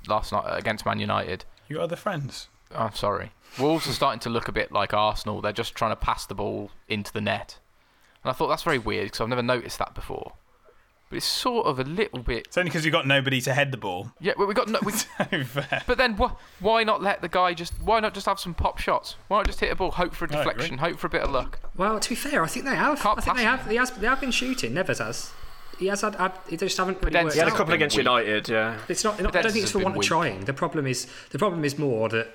[0.09, 1.45] last night uh, against Man United.
[1.69, 2.49] You got other friends.
[2.75, 3.31] I'm sorry.
[3.59, 5.41] Wolves are starting to look a bit like Arsenal.
[5.41, 7.59] They're just trying to pass the ball into the net,
[8.23, 10.33] and I thought that's very weird because I've never noticed that before.
[11.11, 12.47] But it's sort of a little bit.
[12.49, 14.11] It's only because you've got nobody to head the ball.
[14.21, 14.81] Yeah, well, we got no.
[14.83, 14.93] We,
[15.87, 17.75] but then wh- why not let the guy just?
[17.83, 19.17] Why not just have some pop shots?
[19.29, 21.31] Why not just hit a ball, hope for a deflection, hope for a bit of
[21.31, 21.61] luck?
[21.77, 23.05] Well, to be fair, I think they have.
[23.07, 23.69] I think they have.
[23.69, 24.75] They, has, they have been shooting.
[24.75, 25.31] Nevers has.
[25.79, 26.15] He has had.
[26.17, 28.79] had they just haven't really He worked had a couple against United, yeah.
[28.89, 29.21] It's not.
[29.21, 30.45] not I don't think it's for want of trying.
[30.45, 32.29] The problem is the problem is more that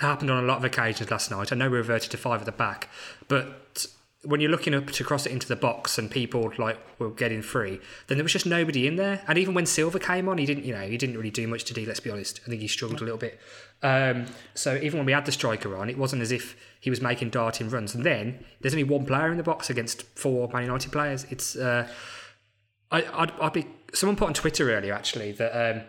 [0.00, 1.52] happened on a lot of occasions last night.
[1.52, 2.88] I know we reverted to five at the back,
[3.28, 3.86] but
[4.24, 7.42] when you're looking up to cross it into the box and people like were getting
[7.42, 9.22] free, then there was just nobody in there.
[9.26, 10.64] And even when Silva came on, he didn't.
[10.64, 11.84] You know, he didn't really do much to do.
[11.84, 12.40] Let's be honest.
[12.46, 13.40] I think he struggled a little bit.
[13.82, 17.00] Um, so even when we had the striker on, it wasn't as if he was
[17.00, 17.94] making darting runs.
[17.94, 21.26] And then there's only one player in the box against four Man United players.
[21.30, 21.56] It's.
[21.56, 21.88] Uh,
[22.92, 23.66] I, I'd, I'd be.
[23.94, 25.82] Someone put on Twitter earlier actually that um,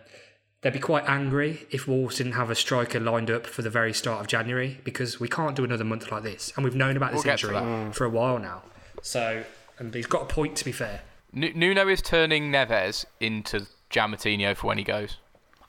[0.62, 3.94] they'd be quite angry if Wolves didn't have a striker lined up for the very
[3.94, 7.12] start of January because we can't do another month like this, and we've known about
[7.12, 8.64] this We'll injury for a while now.
[9.02, 9.44] So,
[9.78, 11.02] and he's got a point to be fair.
[11.36, 15.18] N- Nuno is turning Neves into João Moutinho for when he goes.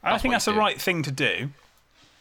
[0.02, 0.60] I think that's the doing.
[0.60, 1.50] right thing to do.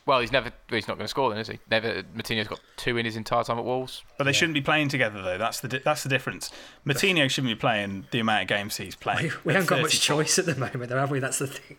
[0.05, 0.51] Well, he's never.
[0.69, 1.59] He's not going to score then, is he?
[1.71, 2.03] Never.
[2.03, 4.03] Moutinho's got two in his entire time at Wolves.
[4.17, 5.37] But they shouldn't be playing together, though.
[5.37, 6.51] That's the di- that's the difference.
[6.85, 9.31] Matinho shouldn't be playing the amount of games he's playing.
[9.45, 10.15] We At haven't got much 34.
[10.23, 11.19] choice at the moment, though, have we?
[11.19, 11.77] That's the thing.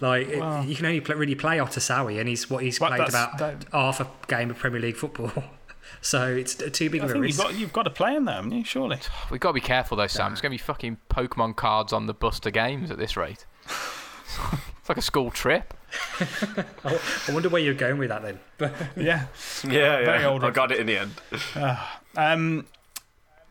[0.00, 3.08] Like, it- you can only play, really play Otasowie, and he's what he's Well, played
[3.08, 5.32] that's- about half a game of Premier League football.
[6.02, 7.38] so it's too big I of a think risk.
[7.38, 8.64] you've got, you've got to play him, though, haven't you?
[8.64, 8.98] Surely.
[9.30, 10.32] We've got to be careful though, Sam.
[10.32, 13.46] It's going to be fucking Pokemon cards on the Buster games at this rate.
[14.84, 15.72] it's like a school trip.
[16.20, 16.26] I
[17.28, 18.38] I wonder where you're going with that then.
[18.58, 19.26] But Yeah.
[19.64, 20.28] Yeah, Very yeah.
[20.28, 21.14] old I got it in the end.
[21.56, 22.00] Ah.
[22.18, 22.66] um,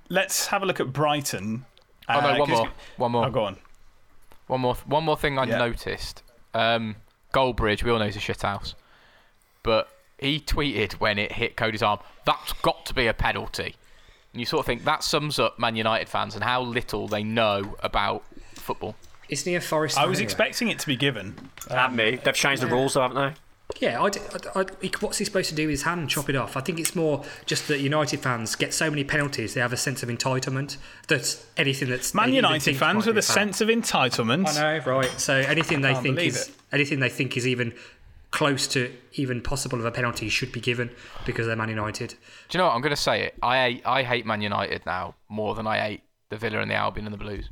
[0.09, 1.65] let's have a look at Brighton.
[2.07, 2.69] Oh no, Uh, one 'cause- more.
[2.97, 3.25] One more.
[3.25, 3.57] Oh, go on.
[4.45, 4.75] One more.
[4.85, 5.57] One more thing I Yeah.
[5.57, 6.21] noticed.
[6.53, 6.97] Um,
[7.33, 8.75] Goldbridge, we all know he's a shithouse,
[9.63, 13.75] but he tweeted when it hit Cody's arm, "That's got to be a penalty."
[14.33, 17.23] And you sort of think that sums up Man United fans and how little they
[17.23, 18.95] know about football.
[19.29, 20.23] Isn't he a Forest I was anyway?
[20.25, 21.35] expecting it to be given.
[21.69, 22.19] At me.
[22.23, 23.33] They've changed the rules, though, haven't they?
[23.79, 24.19] Yeah, I, d-
[24.55, 26.09] I- I- he- what's he supposed to do with his hand?
[26.09, 26.55] Chop it off?
[26.57, 29.77] I think it's more just that United fans get so many penalties, they have a
[29.77, 33.33] sense of entitlement that anything that's Man United fans with a foul.
[33.33, 34.47] sense of entitlement.
[34.59, 35.19] I know, right?
[35.19, 36.55] So anything they think is it.
[36.71, 37.73] anything they think is even
[38.31, 40.89] close to even possible of a penalty should be given
[41.25, 42.09] because they're Man United.
[42.09, 42.15] Do
[42.51, 42.75] you know what?
[42.75, 43.35] I'm going to say it.
[43.41, 47.07] I I hate Man United now more than I hate the Villa and the Albion
[47.07, 47.49] and the Blues.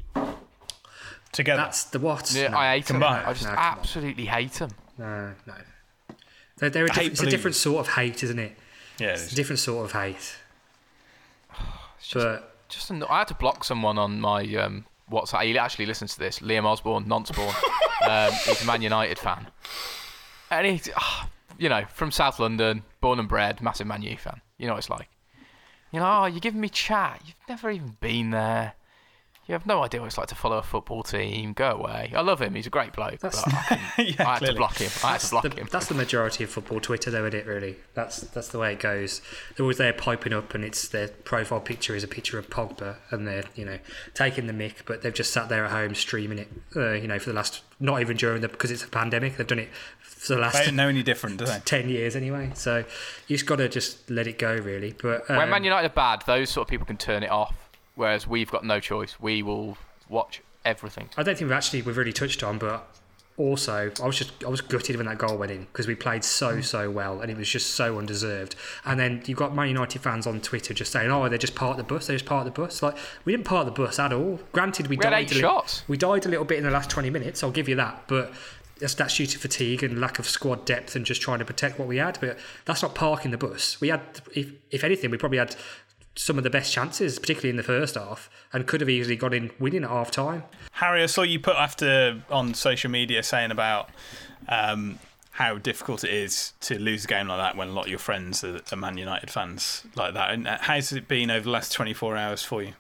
[1.32, 1.62] Together.
[1.62, 2.32] That's the what?
[2.34, 3.02] Yeah, No, I hate them.
[3.04, 4.72] I just No, absolutely hate them.
[4.98, 5.54] No, no.
[6.58, 8.56] They're, they're a I diff- hate it's a different sort of hate, isn't it?
[9.00, 10.36] Yeah, it It's a different sort of hate.
[12.13, 15.44] But Just anno- I had to block someone on my um, WhatsApp.
[15.44, 16.39] He actually listens to this.
[16.39, 17.54] Liam Osborne, non-spawn.
[18.10, 19.48] um, he's a Man United fan,
[20.50, 24.41] and he's ah, you know from South London, born and bred, massive Man U fan.
[24.58, 25.10] You know what it's like.
[25.91, 27.22] You know, oh, you're giving me chat.
[27.26, 28.74] You've never even been there.
[29.52, 31.52] You have no idea what it's like to follow a football team.
[31.52, 32.14] Go away.
[32.16, 32.56] I love him.
[32.56, 33.20] He's a great bloke.
[33.20, 33.64] That's- but I,
[33.96, 34.90] couldn't- Yeah, I had to block him.
[35.04, 35.68] I had to block the, him.
[35.70, 37.46] that's the majority of football Twitter, though, isn't it?
[37.46, 39.22] Really, that's that's the way it goes.
[39.58, 42.96] They're always there piping up, and it's their profile picture is a picture of Pogba,
[43.10, 43.80] and they're you know
[44.14, 46.48] taking the mick, but they've just sat there at home streaming it.
[46.74, 49.46] Uh, you know, for the last not even during the because it's a pandemic, they've
[49.46, 51.60] done it for the last They don't know any different, do they?
[51.66, 52.52] ten years anyway.
[52.54, 52.86] So
[53.28, 54.96] you just got to just let it go, really.
[55.02, 57.54] But um, when Man United are bad, those sort of people can turn it off.
[57.95, 59.19] Whereas we've got no choice.
[59.19, 59.77] We will
[60.10, 61.10] watch everything.
[61.17, 62.88] I don't think we've actually we've really touched on, but
[63.38, 66.23] also I was just I was gutted when that goal went in because we played
[66.23, 66.62] so hmm.
[66.62, 68.56] so well and it was just so undeserved.
[68.86, 71.77] And then you've got Man United fans on Twitter just saying, "Oh, they just part
[71.77, 72.08] the bus.
[72.08, 74.39] They just part the bus." Like we didn't part the bus at all.
[74.51, 75.84] Granted, we, We died eight a li- shots.
[75.88, 77.43] We died a little bit in the last twenty minutes.
[77.43, 78.32] I'll give you that, but.
[78.80, 81.77] That's, that's due to fatigue and lack of squad depth and just trying to protect
[81.77, 82.17] what we had.
[82.19, 83.80] But that's not parking the bus.
[83.80, 84.01] We had,
[84.34, 85.56] if, if anything, we probably had
[86.15, 89.34] some of the best chances, particularly in the first half, and could have easily got
[89.34, 90.43] in winning at half time.
[90.74, 93.89] Harry, I saw you put after on social media saying about
[94.47, 95.00] um,
[95.32, 98.00] how difficult it is to lose a game like that when a lot of your
[98.00, 100.32] friends are, Man United fans like that.
[100.32, 102.74] And uh, how's it been over the last 24 hours for you?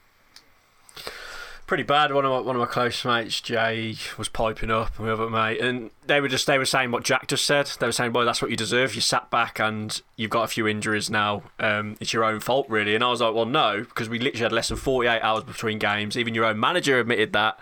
[1.71, 2.13] Pretty bad.
[2.13, 5.61] One of my, one of my close mates, Jay, was piping up, and other mate,
[5.61, 7.71] and they were just they were saying what Jack just said.
[7.79, 8.93] They were saying, "Boy, that's what you deserve.
[8.93, 11.43] You sat back and you've got a few injuries now.
[11.61, 14.43] Um, it's your own fault, really." And I was like, "Well, no, because we literally
[14.43, 16.17] had less than 48 hours between games.
[16.17, 17.57] Even your own manager admitted that."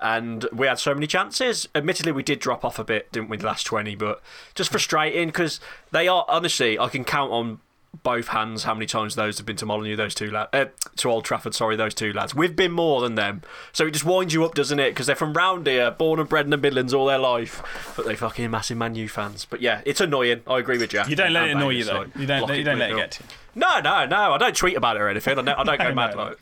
[0.00, 1.66] And we had so many chances.
[1.74, 4.20] Admittedly, we did drop off a bit, didn't we, the last 20, but
[4.54, 5.60] just frustrating because
[5.92, 7.60] they are, honestly, I can count on
[8.02, 11.10] both hands how many times those have been to Molineux, those two lads, uh, to
[11.10, 12.34] Old Trafford, sorry, those two lads.
[12.34, 13.42] We've been more than them.
[13.72, 14.90] So it just winds you up, doesn't it?
[14.90, 17.62] Because they're from round here, born and bred in the Midlands all their life.
[17.96, 19.44] But they fucking massive Man U fans.
[19.44, 20.42] But yeah, it's annoying.
[20.46, 21.08] I agree with Jack.
[21.08, 22.04] You don't let And it annoy you, though.
[22.04, 23.28] so You don't, you don't let it get to you.
[23.56, 24.32] No, no, no.
[24.34, 25.32] I don't tweet about it or anything.
[25.38, 26.38] I don't, I don't go mad no, about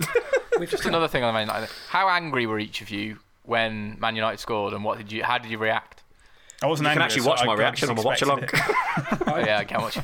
[0.60, 0.68] it.
[0.70, 1.68] Just another thing on Man United.
[1.88, 5.22] How angry were each of you when Man United scored, and what did you?
[5.22, 6.02] How did you react?
[6.62, 8.42] I wasn't You can actually so watch I- my reaction just on my watch along.
[8.42, 8.74] expected.
[9.28, 9.98] Oh, yeah, I can't watch.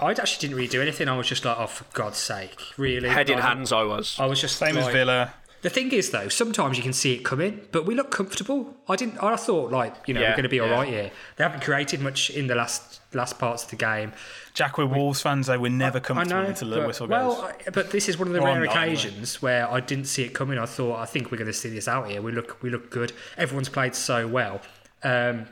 [0.00, 1.08] I actually didn't really do anything.
[1.08, 3.08] I was just like, oh, for God's sake, really?
[3.08, 4.16] Head in Like, hands, I was.
[4.18, 5.34] I was just Same as Villa.
[5.62, 8.76] The thing is, though, sometimes you can see it coming, but we look comfortable.
[8.86, 9.22] I didn't.
[9.22, 10.74] I thought, like, you know, Yeah, we're going to be all yeah.
[10.74, 11.10] right here.
[11.36, 14.12] They haven't created much in the last last parts of the game.
[14.52, 15.58] Jack, we're Wolves fans, though.
[15.58, 17.12] We're never I comfortable know, until the but, whistle goes.
[17.38, 18.92] well, I- but this is one of the Or rare not, anyway.
[18.92, 20.58] occasions where I didn't see it coming.
[20.58, 22.20] I thought, I think we're going to see this out here.
[22.20, 23.12] We look, we look good.
[23.38, 24.60] Everyone's played so well.
[25.02, 25.46] Um,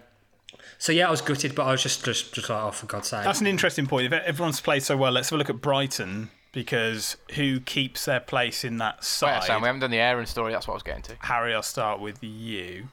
[0.82, 3.06] so yeah, I was gutted, but I was just, just, just like, oh, for God's
[3.06, 3.22] sake.
[3.22, 4.06] That's an interesting point.
[4.06, 8.18] If everyone's played so well, let's have a look at Brighton because who keeps their
[8.18, 9.44] place in that oh, Wait, side?
[9.44, 10.52] Sam, we haven't done the Aaron story.
[10.52, 11.16] That's what I was getting to.
[11.20, 12.88] Harry, I'll start with you.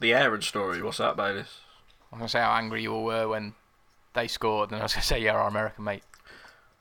[0.00, 0.82] The Aaron story.
[0.82, 1.60] What's that, Bayliss?
[2.12, 3.54] I'm gonna say how angry you all were when
[4.12, 6.02] they scored, and I was gonna say, yeah, our American mate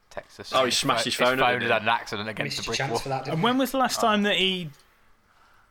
[0.10, 0.52] Texas.
[0.56, 3.00] Oh, he smashed his phone, His phone had an accident against the brick wall.
[3.06, 3.28] that.
[3.28, 4.08] And when was the last oh.
[4.08, 4.72] time that he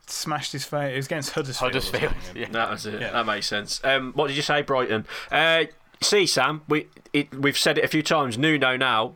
[0.06, 0.92] smashed his face.
[0.92, 1.70] It was against Huddersfield.
[1.70, 2.12] or Huddersfield.
[2.22, 2.36] something.
[2.42, 2.48] Yeah.
[2.50, 3.00] That was it.
[3.00, 3.12] Yeah.
[3.12, 3.80] That makes sense.
[3.84, 5.06] Um, what did you say, Brighton?
[5.30, 5.64] Uh,
[6.00, 8.36] see, Sam, we it, we've said it a few times.
[8.38, 9.14] Nuno now.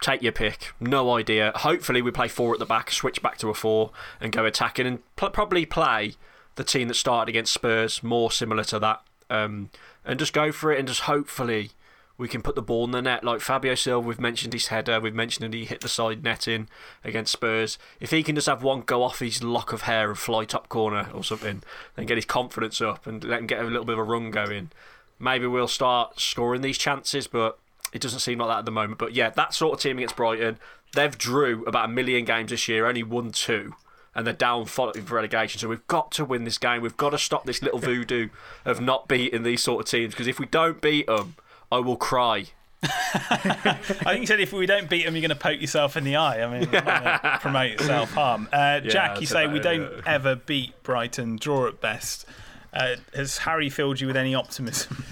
[0.00, 0.72] Take your pick.
[0.80, 1.52] No idea.
[1.54, 4.86] Hopefully, we play four at the back, switch back to a four, and go attacking,
[4.86, 6.14] and pl- probably play
[6.56, 9.70] the team that started against Spurs, more similar to that, um,
[10.04, 11.70] and just go for it, and just hopefully
[12.16, 13.24] we can put the ball in the net.
[13.24, 16.68] Like Fabio Silva, we've mentioned his header, we've mentioned that he hit the side netting
[17.02, 17.78] against Spurs.
[18.00, 20.68] If he can just have one go off his lock of hair and fly top
[20.68, 21.62] corner or something,
[21.96, 24.30] then get his confidence up and let him get a little bit of a run
[24.30, 24.70] going,
[25.18, 27.26] maybe we'll start scoring these chances.
[27.26, 27.58] But
[27.92, 28.98] it doesn't seem like that at the moment.
[28.98, 30.58] But yeah, that sort of team against Brighton,
[30.94, 33.74] they've drew about a million games this year, only won two.
[34.16, 36.82] And they're down for relegation, so we've got to win this game.
[36.82, 38.28] We've got to stop this little voodoo
[38.64, 40.14] of not beating these sort of teams.
[40.14, 41.34] Because if we don't beat them,
[41.70, 42.46] I will cry.
[42.84, 46.04] I think you said if we don't beat them, you're going to poke yourself in
[46.04, 46.42] the eye.
[46.42, 48.48] I mean, not promote self harm.
[48.52, 50.02] Uh, Jack, you say we don't yeah.
[50.06, 52.26] ever beat Brighton, draw at best.
[52.72, 55.04] Uh, has Harry filled you with any optimism?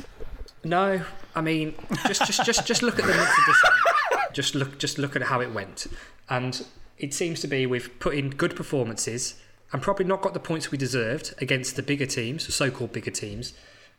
[0.65, 1.03] No,
[1.35, 1.75] I mean,
[2.07, 4.33] just just just just look at the month of December.
[4.33, 5.87] Just look just look at how it went,
[6.29, 6.65] and
[6.99, 9.35] it seems to be we've put in good performances
[9.73, 13.55] and probably not got the points we deserved against the bigger teams, so-called bigger teams,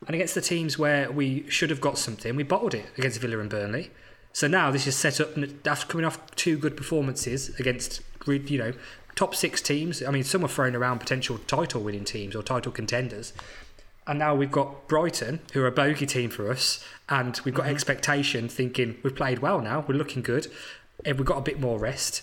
[0.06, 3.38] and against the teams where we should have got something, we bottled it against Villa
[3.38, 3.90] and Burnley.
[4.32, 8.72] So now this is set up after coming off two good performances against you know
[9.14, 10.02] top six teams.
[10.02, 13.32] I mean, some were throwing around potential title-winning teams or title contenders.
[14.06, 17.64] And now we've got Brighton, who are a bogey team for us, and we've got
[17.64, 17.74] mm-hmm.
[17.74, 20.48] expectation, thinking we've played well now, we're looking good,
[21.04, 22.22] and we've got a bit more rest.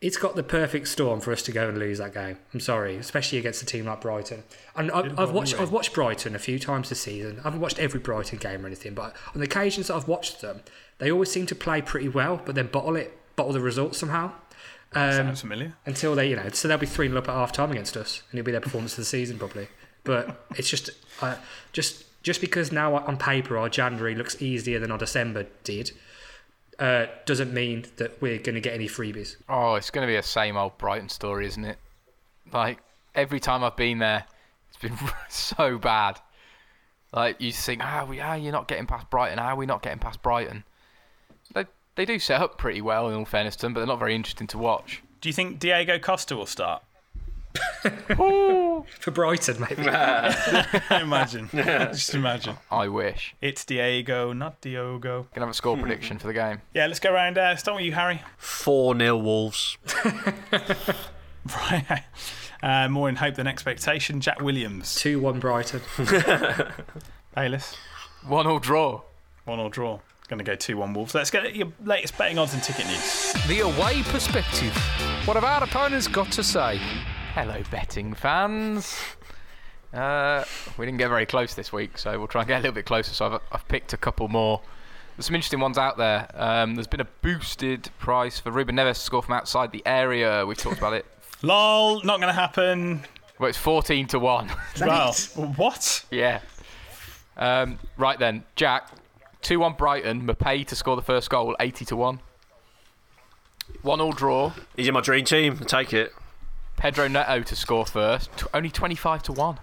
[0.00, 2.38] It's got the perfect storm for us to go and lose that game.
[2.54, 4.44] I'm sorry, especially against a team like Brighton.
[4.76, 7.40] And I've, I've watched I've watched Brighton a few times this season.
[7.40, 10.40] I haven't watched every Brighton game or anything, but on the occasions that I've watched
[10.40, 10.60] them,
[10.98, 14.32] they always seem to play pretty well, but then bottle it, bottle the results somehow.
[14.94, 15.74] Um, Sounds familiar.
[15.84, 18.22] until they, you know, so they'll be 3 0 up at half time against us,
[18.30, 19.68] and it'll be their performance of the season probably.
[20.04, 21.36] But it's just, uh,
[21.72, 25.90] just, just because now on paper our January looks easier than our December did,
[26.78, 29.36] uh, doesn't mean that we're going to get any freebies.
[29.48, 31.78] Oh, it's going to be a same old Brighton story, isn't it?
[32.52, 32.78] Like
[33.14, 34.24] every time I've been there,
[34.68, 34.96] it's been
[35.28, 36.20] so bad.
[37.12, 39.38] Like you think, ah, we are you're not getting past Brighton.
[39.38, 40.64] How are we not getting past Brighton?
[41.54, 43.98] They they do set up pretty well in all fairness to them, but they're not
[43.98, 45.02] very interesting to watch.
[45.20, 46.82] Do you think Diego Costa will start?
[49.00, 49.82] For Brighton, maybe.
[50.90, 51.48] imagine.
[51.52, 52.56] Just imagine.
[52.70, 53.34] I wish.
[53.40, 55.26] It's Diego, not Diogo.
[55.32, 56.62] Can I have a score prediction for the game?
[56.74, 57.38] Yeah, let's go around.
[57.38, 58.22] Uh, start with you, Harry.
[58.38, 59.78] 4 0 Wolves.
[61.56, 62.02] Right.
[62.62, 64.20] Uh, more in hope than expectation.
[64.20, 64.94] Jack Williams.
[64.96, 65.80] 2 1 Brighton.
[67.34, 67.76] Bayliss.
[68.26, 69.02] One all draw.
[69.44, 70.00] One or draw.
[70.28, 71.14] Going to go 2 1 Wolves.
[71.14, 73.32] Let's get your latest betting odds and ticket news.
[73.46, 74.76] The away perspective.
[75.24, 76.80] What have our opponents got to say?
[77.40, 78.98] Hello, betting fans.
[79.94, 80.42] Uh,
[80.76, 82.84] we didn't get very close this week, so we'll try and get a little bit
[82.84, 83.14] closer.
[83.14, 84.60] So I've, I've picked a couple more.
[85.14, 86.28] There's some interesting ones out there.
[86.34, 90.44] Um, there's been a boosted price for Ruben Neves to score from outside the area.
[90.44, 91.06] We've talked about it.
[91.42, 93.04] Lol, not going to happen.
[93.38, 94.50] Well, it's 14 to 1.
[94.80, 95.12] Well,
[95.54, 96.04] what?
[96.10, 96.40] yeah.
[97.36, 98.90] Um, right then, Jack,
[99.42, 102.18] 2 1 Brighton, Maupay to score the first goal, 80 to 1.
[103.82, 105.58] 1 all draw, He's in my dream team.
[105.58, 106.12] Take it.
[106.78, 109.58] Pedro Neto to score first, t- only 25 to 1.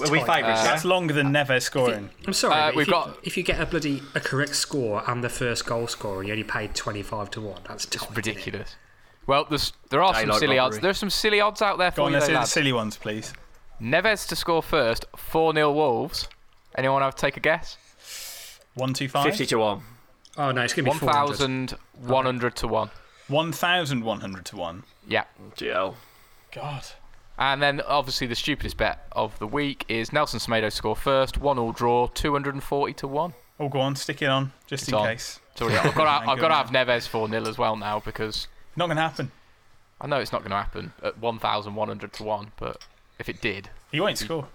[0.00, 0.62] Were we favourites?
[0.62, 2.10] That's longer than Neves scoring.
[2.26, 5.02] I'm sorry, Uh, we've if, got- you, if you get a bloody a correct score
[5.08, 7.60] and the first goal scorer, and you only paid twenty five to one.
[7.66, 8.14] That's tight.
[8.16, 8.76] Ridiculous.
[9.26, 10.78] Well, there's, there are some Daylight silly odds.
[10.78, 12.38] There are some silly odds out there Go for on, you, let's though, do the
[12.40, 12.52] lads.
[12.52, 13.32] silly ones, please.
[13.80, 16.28] Neves to score first, 4 0 Wolves.
[16.76, 17.76] Anyone have to take a guess?
[18.74, 19.24] One, two, five.
[19.24, 19.82] 50 to 1.
[20.38, 21.72] Oh no, it's gonna be 400.
[21.98, 22.90] 1,100 to 1.
[23.28, 24.82] 1,100 to 1.
[25.06, 25.24] Yeah.
[25.56, 25.94] GL.
[26.52, 26.84] God.
[27.38, 31.38] And then obviously the stupidest bet of the week is Nelson Semedo to score first,
[31.38, 33.34] one all draw, 240 to 1.
[33.60, 35.06] Oh, go on, stick it on, just It's in on.
[35.06, 35.40] case.
[35.52, 37.76] It's already- I've got to, I'm I've got to have Neves 4 0 as well
[37.76, 39.30] now because Not going to happen.
[40.00, 42.86] I know it's not going to happen at 1,100 to 1, but
[43.18, 44.46] if it did, He won't score.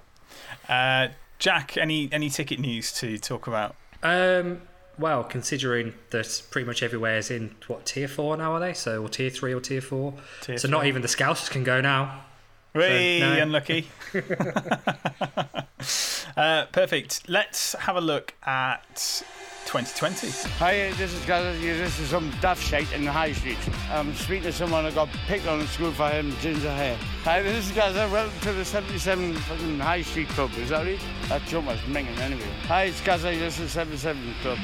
[0.67, 1.09] Uh,
[1.39, 3.75] Jack, any any ticket news to talk about?
[4.01, 4.61] Um,
[4.97, 8.73] well, considering that pretty much everywhere is in what tier four now, are they?
[8.73, 10.13] So or tier three or tier four.
[10.41, 12.25] Tier so not even the Scousers can go now.
[12.73, 13.33] Way no.
[13.33, 13.87] unlucky.
[16.37, 17.29] uh, perfect.
[17.29, 19.23] Let's have a look at
[19.65, 20.29] 2020.
[20.59, 21.57] Hi, this is Gaza.
[21.59, 23.57] This is some daft shite in the high street.
[23.91, 26.97] I'm speaking to someone that got picked on at school for having ginger hair.
[27.23, 28.07] Hi, this is Gaza.
[28.11, 30.51] Welcome to the 77 fucking High Street Club.
[30.57, 30.99] Is that right?
[31.29, 32.43] That joke was minging anyway.
[32.67, 33.29] Hi, it's Gaza.
[33.31, 34.57] This is 77 Club.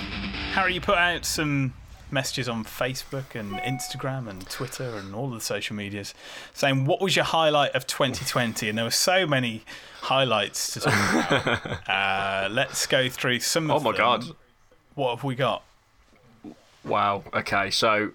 [0.53, 1.73] Harry, you put out some
[2.11, 6.15] messages on Facebook and Instagram and Twitter and all the social medias
[6.55, 9.63] saying what was your highlight of 2020 and there were so many
[10.01, 11.87] highlights to talk about.
[11.89, 13.97] uh, let's go through some Oh of my them.
[13.97, 14.25] God.
[14.99, 15.63] What have we got?
[16.83, 17.23] Wow.
[17.33, 18.11] Okay, so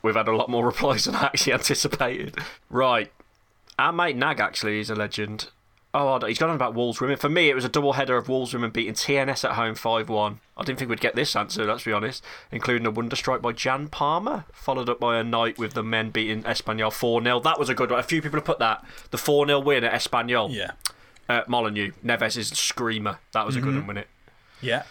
[0.00, 2.36] we've had a lot more replies than I actually anticipated.
[2.68, 3.10] Right.
[3.80, 5.48] Our mate Nag actually is a legend.
[5.92, 7.16] Oh, he's gone on about Wolves women.
[7.16, 10.08] For me, it was a double header of Wolves women beating TNS at home 5
[10.08, 10.38] 1.
[10.56, 12.22] I didn't think we'd get this answer, let's be honest,
[12.52, 16.10] including a wonder strike by Jan Palmer, followed up by a night with the men
[16.10, 17.40] beating Espanyol 4 0.
[17.40, 17.98] That was a good one.
[17.98, 18.84] A few people have put that.
[19.10, 20.54] The 4 0 win at Espanyol.
[20.54, 20.70] Yeah.
[21.28, 21.90] Uh, Molineux.
[22.04, 23.18] Neves' screamer.
[23.32, 24.08] That was a good one, wasn't it?
[24.60, 24.84] Yeah.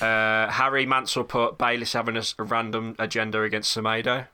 [0.00, 4.26] Uh, Harry Mansell put Bayliss having a random agenda against Semedo.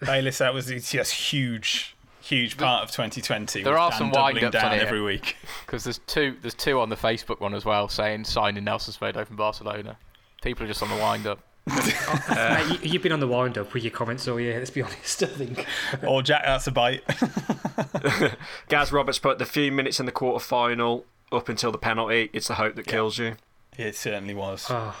[0.00, 3.62] Bayliss, that was it's just huge, huge part of 2020.
[3.62, 4.82] there are Dan some doubling wind-ups down here.
[4.82, 5.36] every week.
[5.66, 9.26] because there's two, there's two on the Facebook one as well saying signing Nelson Semedo
[9.26, 9.96] from Barcelona.
[10.42, 11.40] People are just on the wind up.
[11.66, 14.58] Mate, you, you've been on the wind up with your comments all year.
[14.58, 15.22] Let's be honest.
[15.22, 15.66] I think.
[16.06, 17.02] Or Jack, that's a bite.
[18.68, 22.30] Gaz Roberts put the few minutes in the quarter final up until the penalty.
[22.32, 23.36] It's the hope that kills you.
[23.78, 24.66] It certainly was.
[24.70, 24.94] Oh,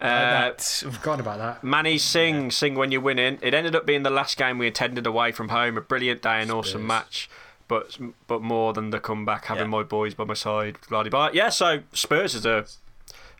[0.00, 1.62] Uh, that, I've forgotten about that.
[1.64, 3.38] Manny Sing, sing when you're winning.
[3.40, 5.76] It ended up being the last game we attended away from home.
[5.78, 7.30] A brilliant day, an awesome match,
[7.68, 9.44] but but more than the comeback.
[9.44, 9.68] Having Yeah.
[9.78, 11.30] my boys by my side, bloody blah.
[11.32, 12.64] Yeah, so Spurs is a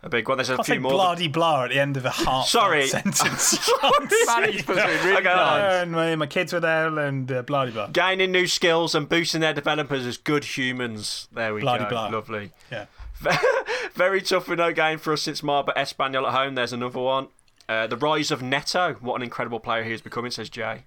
[0.05, 0.39] a big one.
[0.39, 0.93] There's a I few more.
[0.93, 2.87] bloody blah at the end of a heart Sorry.
[2.89, 3.59] sentence.
[4.27, 5.83] Manny's supposed to be really Okay, nice.
[5.83, 7.89] and my, my kids were there and uh, blah blah.
[7.89, 11.27] Gaining new skills and boosting their developers as good humans.
[11.33, 11.91] There we Bloody go.
[11.91, 12.09] blah.
[12.09, 12.51] Lovely.
[12.71, 12.87] Yeah.
[13.95, 16.55] Very tough with no game for us since Marba Espanyol at home.
[16.55, 17.29] There's another one.
[17.69, 18.95] Uh, the rise of Neto.
[19.01, 20.85] What an incredible player he is becoming, says Jay.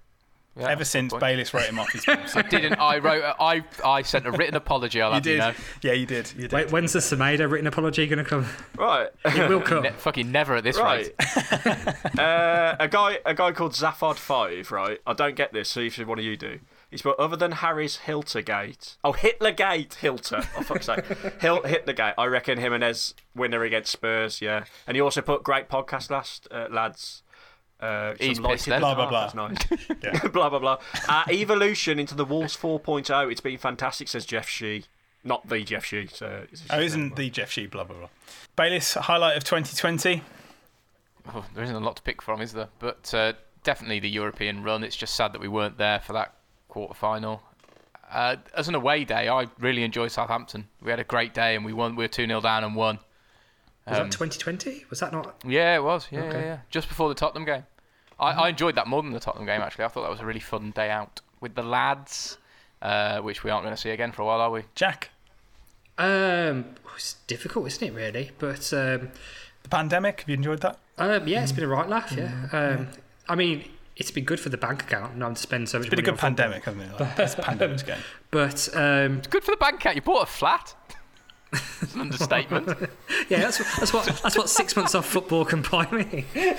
[0.58, 1.32] Yeah, Ever since good point.
[1.32, 2.16] Bayliss wrote him off his team.
[2.34, 2.74] I didn't.
[2.80, 3.22] I wrote.
[3.38, 5.02] I I sent a written apology.
[5.02, 5.38] I'll You have you did.
[5.38, 5.52] know.
[5.82, 6.32] Yeah, you did.
[6.34, 6.52] You did.
[6.52, 8.46] Wait, when's the Semedo written apology going to come?
[8.78, 9.08] Right.
[9.26, 9.82] It will come.
[9.82, 11.12] Ne- fucking never at this Right.
[11.20, 12.18] rate.
[12.18, 14.98] uh, a guy a guy called Zaphod Five, right?
[15.06, 16.60] I don't get this, see if one of you do.
[16.96, 18.96] He's put other than Harry's Hiltergate.
[19.04, 20.42] Oh, Hitlergate, Hilter.
[20.56, 21.04] Oh fuck's sake.
[21.42, 22.14] Hil- Hitlergate.
[22.16, 24.64] I reckon Jimenez winner against Spurs, yeah.
[24.86, 27.22] And he also put great podcast last uh, lads.
[27.78, 28.80] Uh, He's light pissed then.
[28.80, 29.28] Blah, blah, blah.
[29.30, 30.20] That's nice.
[30.32, 30.78] blah blah blah.
[31.06, 33.30] Uh, evolution into the Wolves 4.0.
[33.30, 34.86] It's been fantastic, says Jeff Shi.
[35.22, 36.06] Not the Jeff Shi.
[36.06, 38.08] So it's Oh, isn't the Jeff Shi blah blah blah.
[38.56, 40.22] Bayliss highlight of 2020.
[41.34, 42.68] Oh, there isn't a lot to pick from, is there?
[42.78, 43.34] But uh,
[43.64, 44.82] definitely the European run.
[44.82, 46.32] It's just sad that we weren't there for that
[46.76, 47.42] quarter final.
[48.12, 50.68] Uh, as an away day, I really enjoyed Southampton.
[50.82, 51.96] We had a great day and we won.
[51.96, 52.98] We were two 0 down and won.
[53.88, 54.84] Was Um, that 2020?
[54.90, 55.42] Was that not?
[55.46, 56.06] Yeah, it was.
[56.10, 56.38] Yeah, Okay.
[56.40, 56.58] yeah, yeah.
[56.68, 57.64] Just before the Tottenham game.
[58.20, 59.62] I, I enjoyed that more than the Tottenham game.
[59.62, 62.36] Actually, I thought that was a really fun day out with the lads,
[62.82, 64.64] uh, which we aren't going to see again for a while, are we?
[64.74, 65.10] Jack,
[65.96, 67.94] Um, it's difficult, isn't it?
[67.94, 69.10] Really, but um,
[69.62, 70.20] the pandemic.
[70.20, 70.78] Have you enjoyed that?
[70.98, 72.12] um, yeah, it's been a right laugh.
[72.12, 72.48] Yeah.
[72.52, 72.88] Um,
[73.28, 73.64] I mean,
[73.96, 75.86] it's been good for the bank account not to spend so much.
[75.86, 76.50] It's been a good on football.
[76.50, 77.00] pandemic, hasn't it?
[77.00, 77.98] Like, it's pandemic's game.
[78.30, 79.96] But um, Good for the bank account.
[79.96, 80.74] You bought a flat.
[81.52, 82.68] It's an understatement.
[83.28, 86.26] yeah, that's, that's what that's what six months off football can buy me.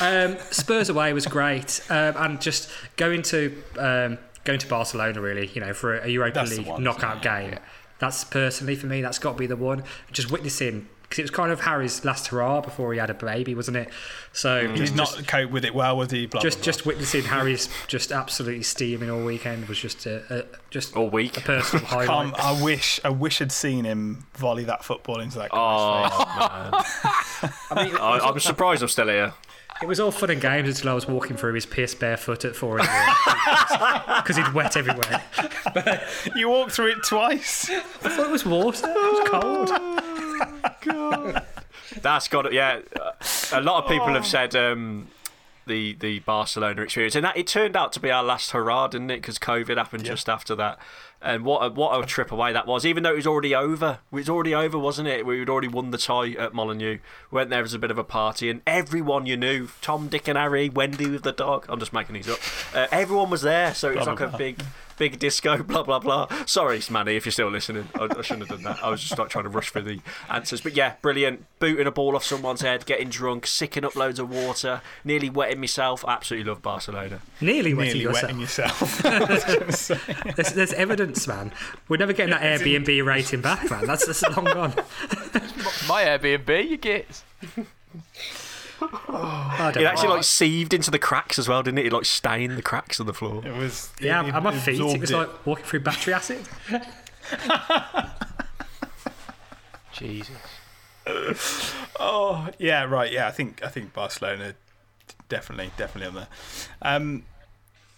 [0.00, 5.48] um, Spurs away was great, um, and just going to um, going to Barcelona really,
[5.48, 7.58] you know, for a Europa That's League one, knockout game.
[7.98, 9.82] That's personally for me, that's got to be the one.
[10.12, 13.54] Just witnessing because it was kind of Harry's last hurrah before he had a baby,
[13.54, 13.88] wasn't it?
[14.32, 14.70] So mm.
[14.76, 16.26] He's just, not cope with it well, was he?
[16.26, 16.64] Blah, just blah, blah.
[16.64, 21.36] just witnessing Harry's just absolutely steaming all weekend was just a, a just All week.
[21.36, 22.06] a personal highlight.
[22.08, 26.10] Calm, I wish, I wish I'd seen him volley that football into that guy's.
[26.12, 27.52] Oh, man.
[27.70, 29.34] I mean, I, I'm surprised I'm still here.
[29.82, 32.54] It was all fun and games until I was walking through his piss barefoot at
[32.54, 35.22] four in the morning because he'd wet everywhere.
[36.36, 37.68] You walked through it twice.
[37.70, 38.88] I thought it was water.
[38.88, 39.70] It was cold.
[42.04, 42.52] That's got it.
[42.52, 42.80] Yeah,
[43.52, 45.08] a lot of people have said um,
[45.66, 49.10] the the Barcelona experience, and that it turned out to be our last hurrah, didn't
[49.10, 49.22] it?
[49.22, 50.78] Because COVID happened just after that.
[51.22, 52.84] And what a, what a trip away that was!
[52.84, 55.24] Even though it was already over, it was already over, wasn't it?
[55.24, 56.98] We had already won the tie at Molineux.
[57.30, 60.36] Went there as a bit of a party, and everyone you knew, Tom, Dick, and
[60.36, 61.64] Harry, Wendy with the dog.
[61.70, 62.38] I'm just making these up.
[62.74, 64.62] Uh, everyone was there, so it was like a big
[64.98, 66.26] big disco, blah blah blah.
[66.46, 68.84] Sorry, Manny, if you're still listening, I, I shouldn't have done that.
[68.84, 71.44] I was just like trying to rush for the answers, but yeah, brilliant.
[71.58, 75.60] Booting a ball off someone's head, getting drunk, sicking up loads of water, nearly wetting
[75.60, 76.04] myself.
[76.06, 77.20] Absolutely love Barcelona.
[77.40, 78.22] Nearly wetting Nearly yourself.
[78.22, 79.04] wetting yourself.
[79.06, 79.98] I was gonna say.
[80.36, 81.52] There's, there's evidence, man.
[81.88, 83.86] We're never getting that Airbnb rating back, man.
[83.86, 84.74] That's, that's long gone.
[85.88, 87.22] My Airbnb, you get.
[89.08, 89.90] I don't It know.
[89.90, 91.86] actually like sieved into the cracks as well, didn't it?
[91.86, 93.42] It like stained the cracks on the floor.
[93.44, 93.90] It was.
[94.00, 96.40] yeah, it, at my feet, it absorbed was like walking through battery acid.
[99.92, 100.36] Jesus.
[102.00, 103.12] Oh yeah, right.
[103.12, 104.54] Yeah, I think I think Barcelona
[105.28, 106.28] definitely definitely on there.
[106.82, 107.24] Um,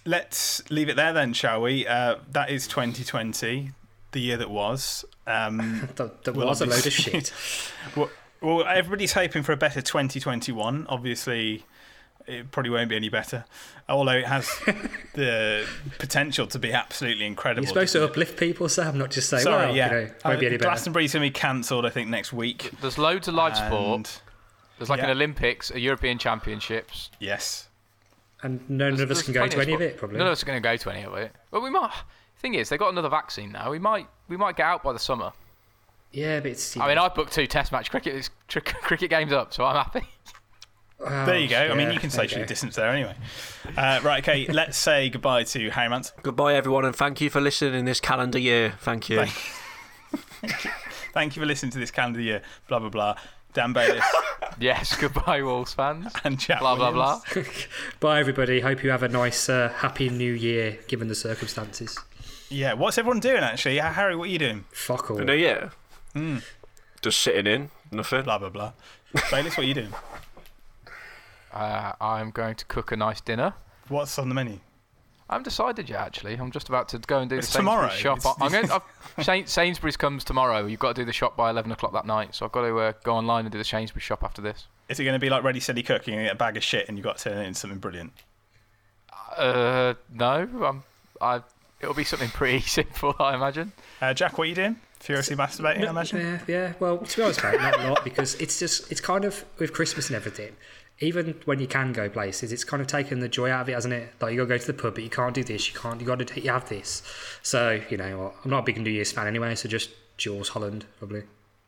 [0.05, 1.87] let's leave it there then, shall we?
[1.87, 3.71] Uh, that is 2020,
[4.13, 5.05] the year that was.
[5.27, 7.33] Um, That, that Well, was a load of shit.
[7.97, 8.11] well,
[8.47, 10.87] well, everybody's hoping for a better 2021.
[10.89, 11.65] Obviously,
[12.27, 13.45] it probably won't be any better,
[13.89, 14.49] although it has
[15.15, 15.67] the
[15.99, 17.63] potential to be absolutely incredible.
[17.65, 18.13] You're supposed to doesn't it?
[18.13, 19.87] uplift people, Sam, not just say, Sorry, well, yeah.
[19.87, 20.59] you know, won't be Uh, any better.
[20.59, 22.71] Glastonbury's going to be cancelled, I think, next week.
[22.81, 24.21] There's loads of live sport.
[24.79, 25.07] There's like yeah.
[25.07, 27.11] an Olympics, a European Championships.
[27.21, 27.69] yes,
[28.43, 29.91] And none of us There's can go to any of sport.
[29.93, 30.19] it, probably.
[30.19, 31.33] None of us are going to go to any of it.
[31.51, 31.91] But we might.
[32.35, 33.71] The Thing is, they've got another vaccine now.
[33.71, 34.07] We might.
[34.29, 35.33] We might get out by the summer.
[36.13, 36.77] Yeah, but it's.
[36.77, 40.07] I mean, I booked two Test match cricket tr- cricket games up, so I'm happy.
[40.99, 41.59] Oh, there you go.
[41.59, 42.47] I mean, you can there you socially go.
[42.49, 43.15] distance there anyway.
[43.77, 46.13] Uh, right, okay, let's say goodbye to Harry Mance.
[46.23, 48.75] Goodbye, everyone, and thank you for listening in this calendar year.
[48.81, 49.27] Thank you.
[51.13, 52.43] Thank you for listening to this calendar year.
[52.69, 53.17] Blah blah blah.
[53.53, 54.05] Dan Bayliss
[54.59, 54.97] yes.
[54.97, 56.13] Goodbye, Wolves fans.
[56.25, 57.21] and Jack Blah blah blah.
[58.01, 58.61] Bye, everybody.
[58.61, 61.99] Hope you have a nice, uh, happy new year, given the circumstances.
[62.51, 63.81] Yeah, what's everyone doing actually?
[63.81, 64.65] Uh, Harry, what are you doing?
[64.73, 65.17] Fuck all.
[65.19, 65.73] For New Year,
[66.17, 66.39] Hmm.
[67.03, 68.23] just sitting in, nothing.
[68.25, 68.73] Blah blah blah.
[69.31, 69.93] Bayliss, what are you doing?
[71.53, 73.55] Uh, I'm going to cook a nice dinner.
[73.89, 74.59] What's on the menu?
[75.31, 76.01] I'm decided yet.
[76.01, 78.19] Actually, I'm just about to go and do It's the Sainsbury's tomorrow.
[78.19, 78.19] shop.
[78.19, 78.71] It's- I'm going.
[79.41, 80.67] I've, Sainsbury's comes tomorrow.
[80.67, 82.35] You've got to do the shop by 11 o'clock that night.
[82.35, 84.67] So I've got to uh, go online and do the Sainsbury's shop after this.
[84.91, 86.89] Is it going to be like ready, steady cooking and get a bag of shit
[86.89, 88.13] and you've got to turn it into something brilliant?
[89.37, 90.83] Uh, no, um,
[91.21, 91.41] I.
[91.81, 93.73] It'll be something pretty simple, I imagine.
[94.03, 94.77] Uh, Jack, what are you doing?
[95.01, 96.21] Furiously masturbating, I imagine.
[96.21, 96.73] Yeah, yeah.
[96.81, 99.73] Well, to be honest, mate, not a lot because it's just it's kind of with
[99.73, 100.57] Christmas and everything.
[100.99, 103.75] Even when you can go places, it's kind of taken the joy out of it,
[103.75, 104.15] hasn't it?
[104.21, 105.73] Like you got to go to the pub, but you can't do this.
[105.73, 106.01] You can't.
[106.01, 107.03] You got to you have this.
[107.43, 109.55] So you know, what, I'm not a big New Year's fan anyway.
[109.55, 111.25] So just Jools Holland probably,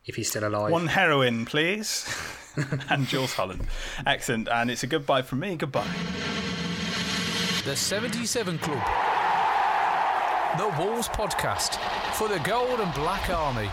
[0.06, 0.72] if he's still alive.
[0.72, 2.08] One heroin, please.
[2.88, 3.66] and Jools Holland.
[4.06, 4.48] Excellent.
[4.48, 5.56] And it's a goodbye from me.
[5.56, 5.86] Goodbye.
[7.64, 9.17] The 77 Club.
[10.56, 11.74] The Wolves Podcast
[12.14, 13.68] for the Gold and Black Army.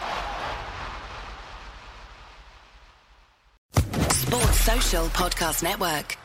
[4.10, 6.18] Sports Social Podcast Network.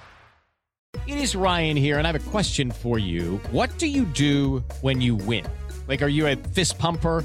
[1.07, 3.41] It is Ryan here, and I have a question for you.
[3.53, 5.47] What do you do when you win?
[5.87, 7.25] Like, are you a fist pumper?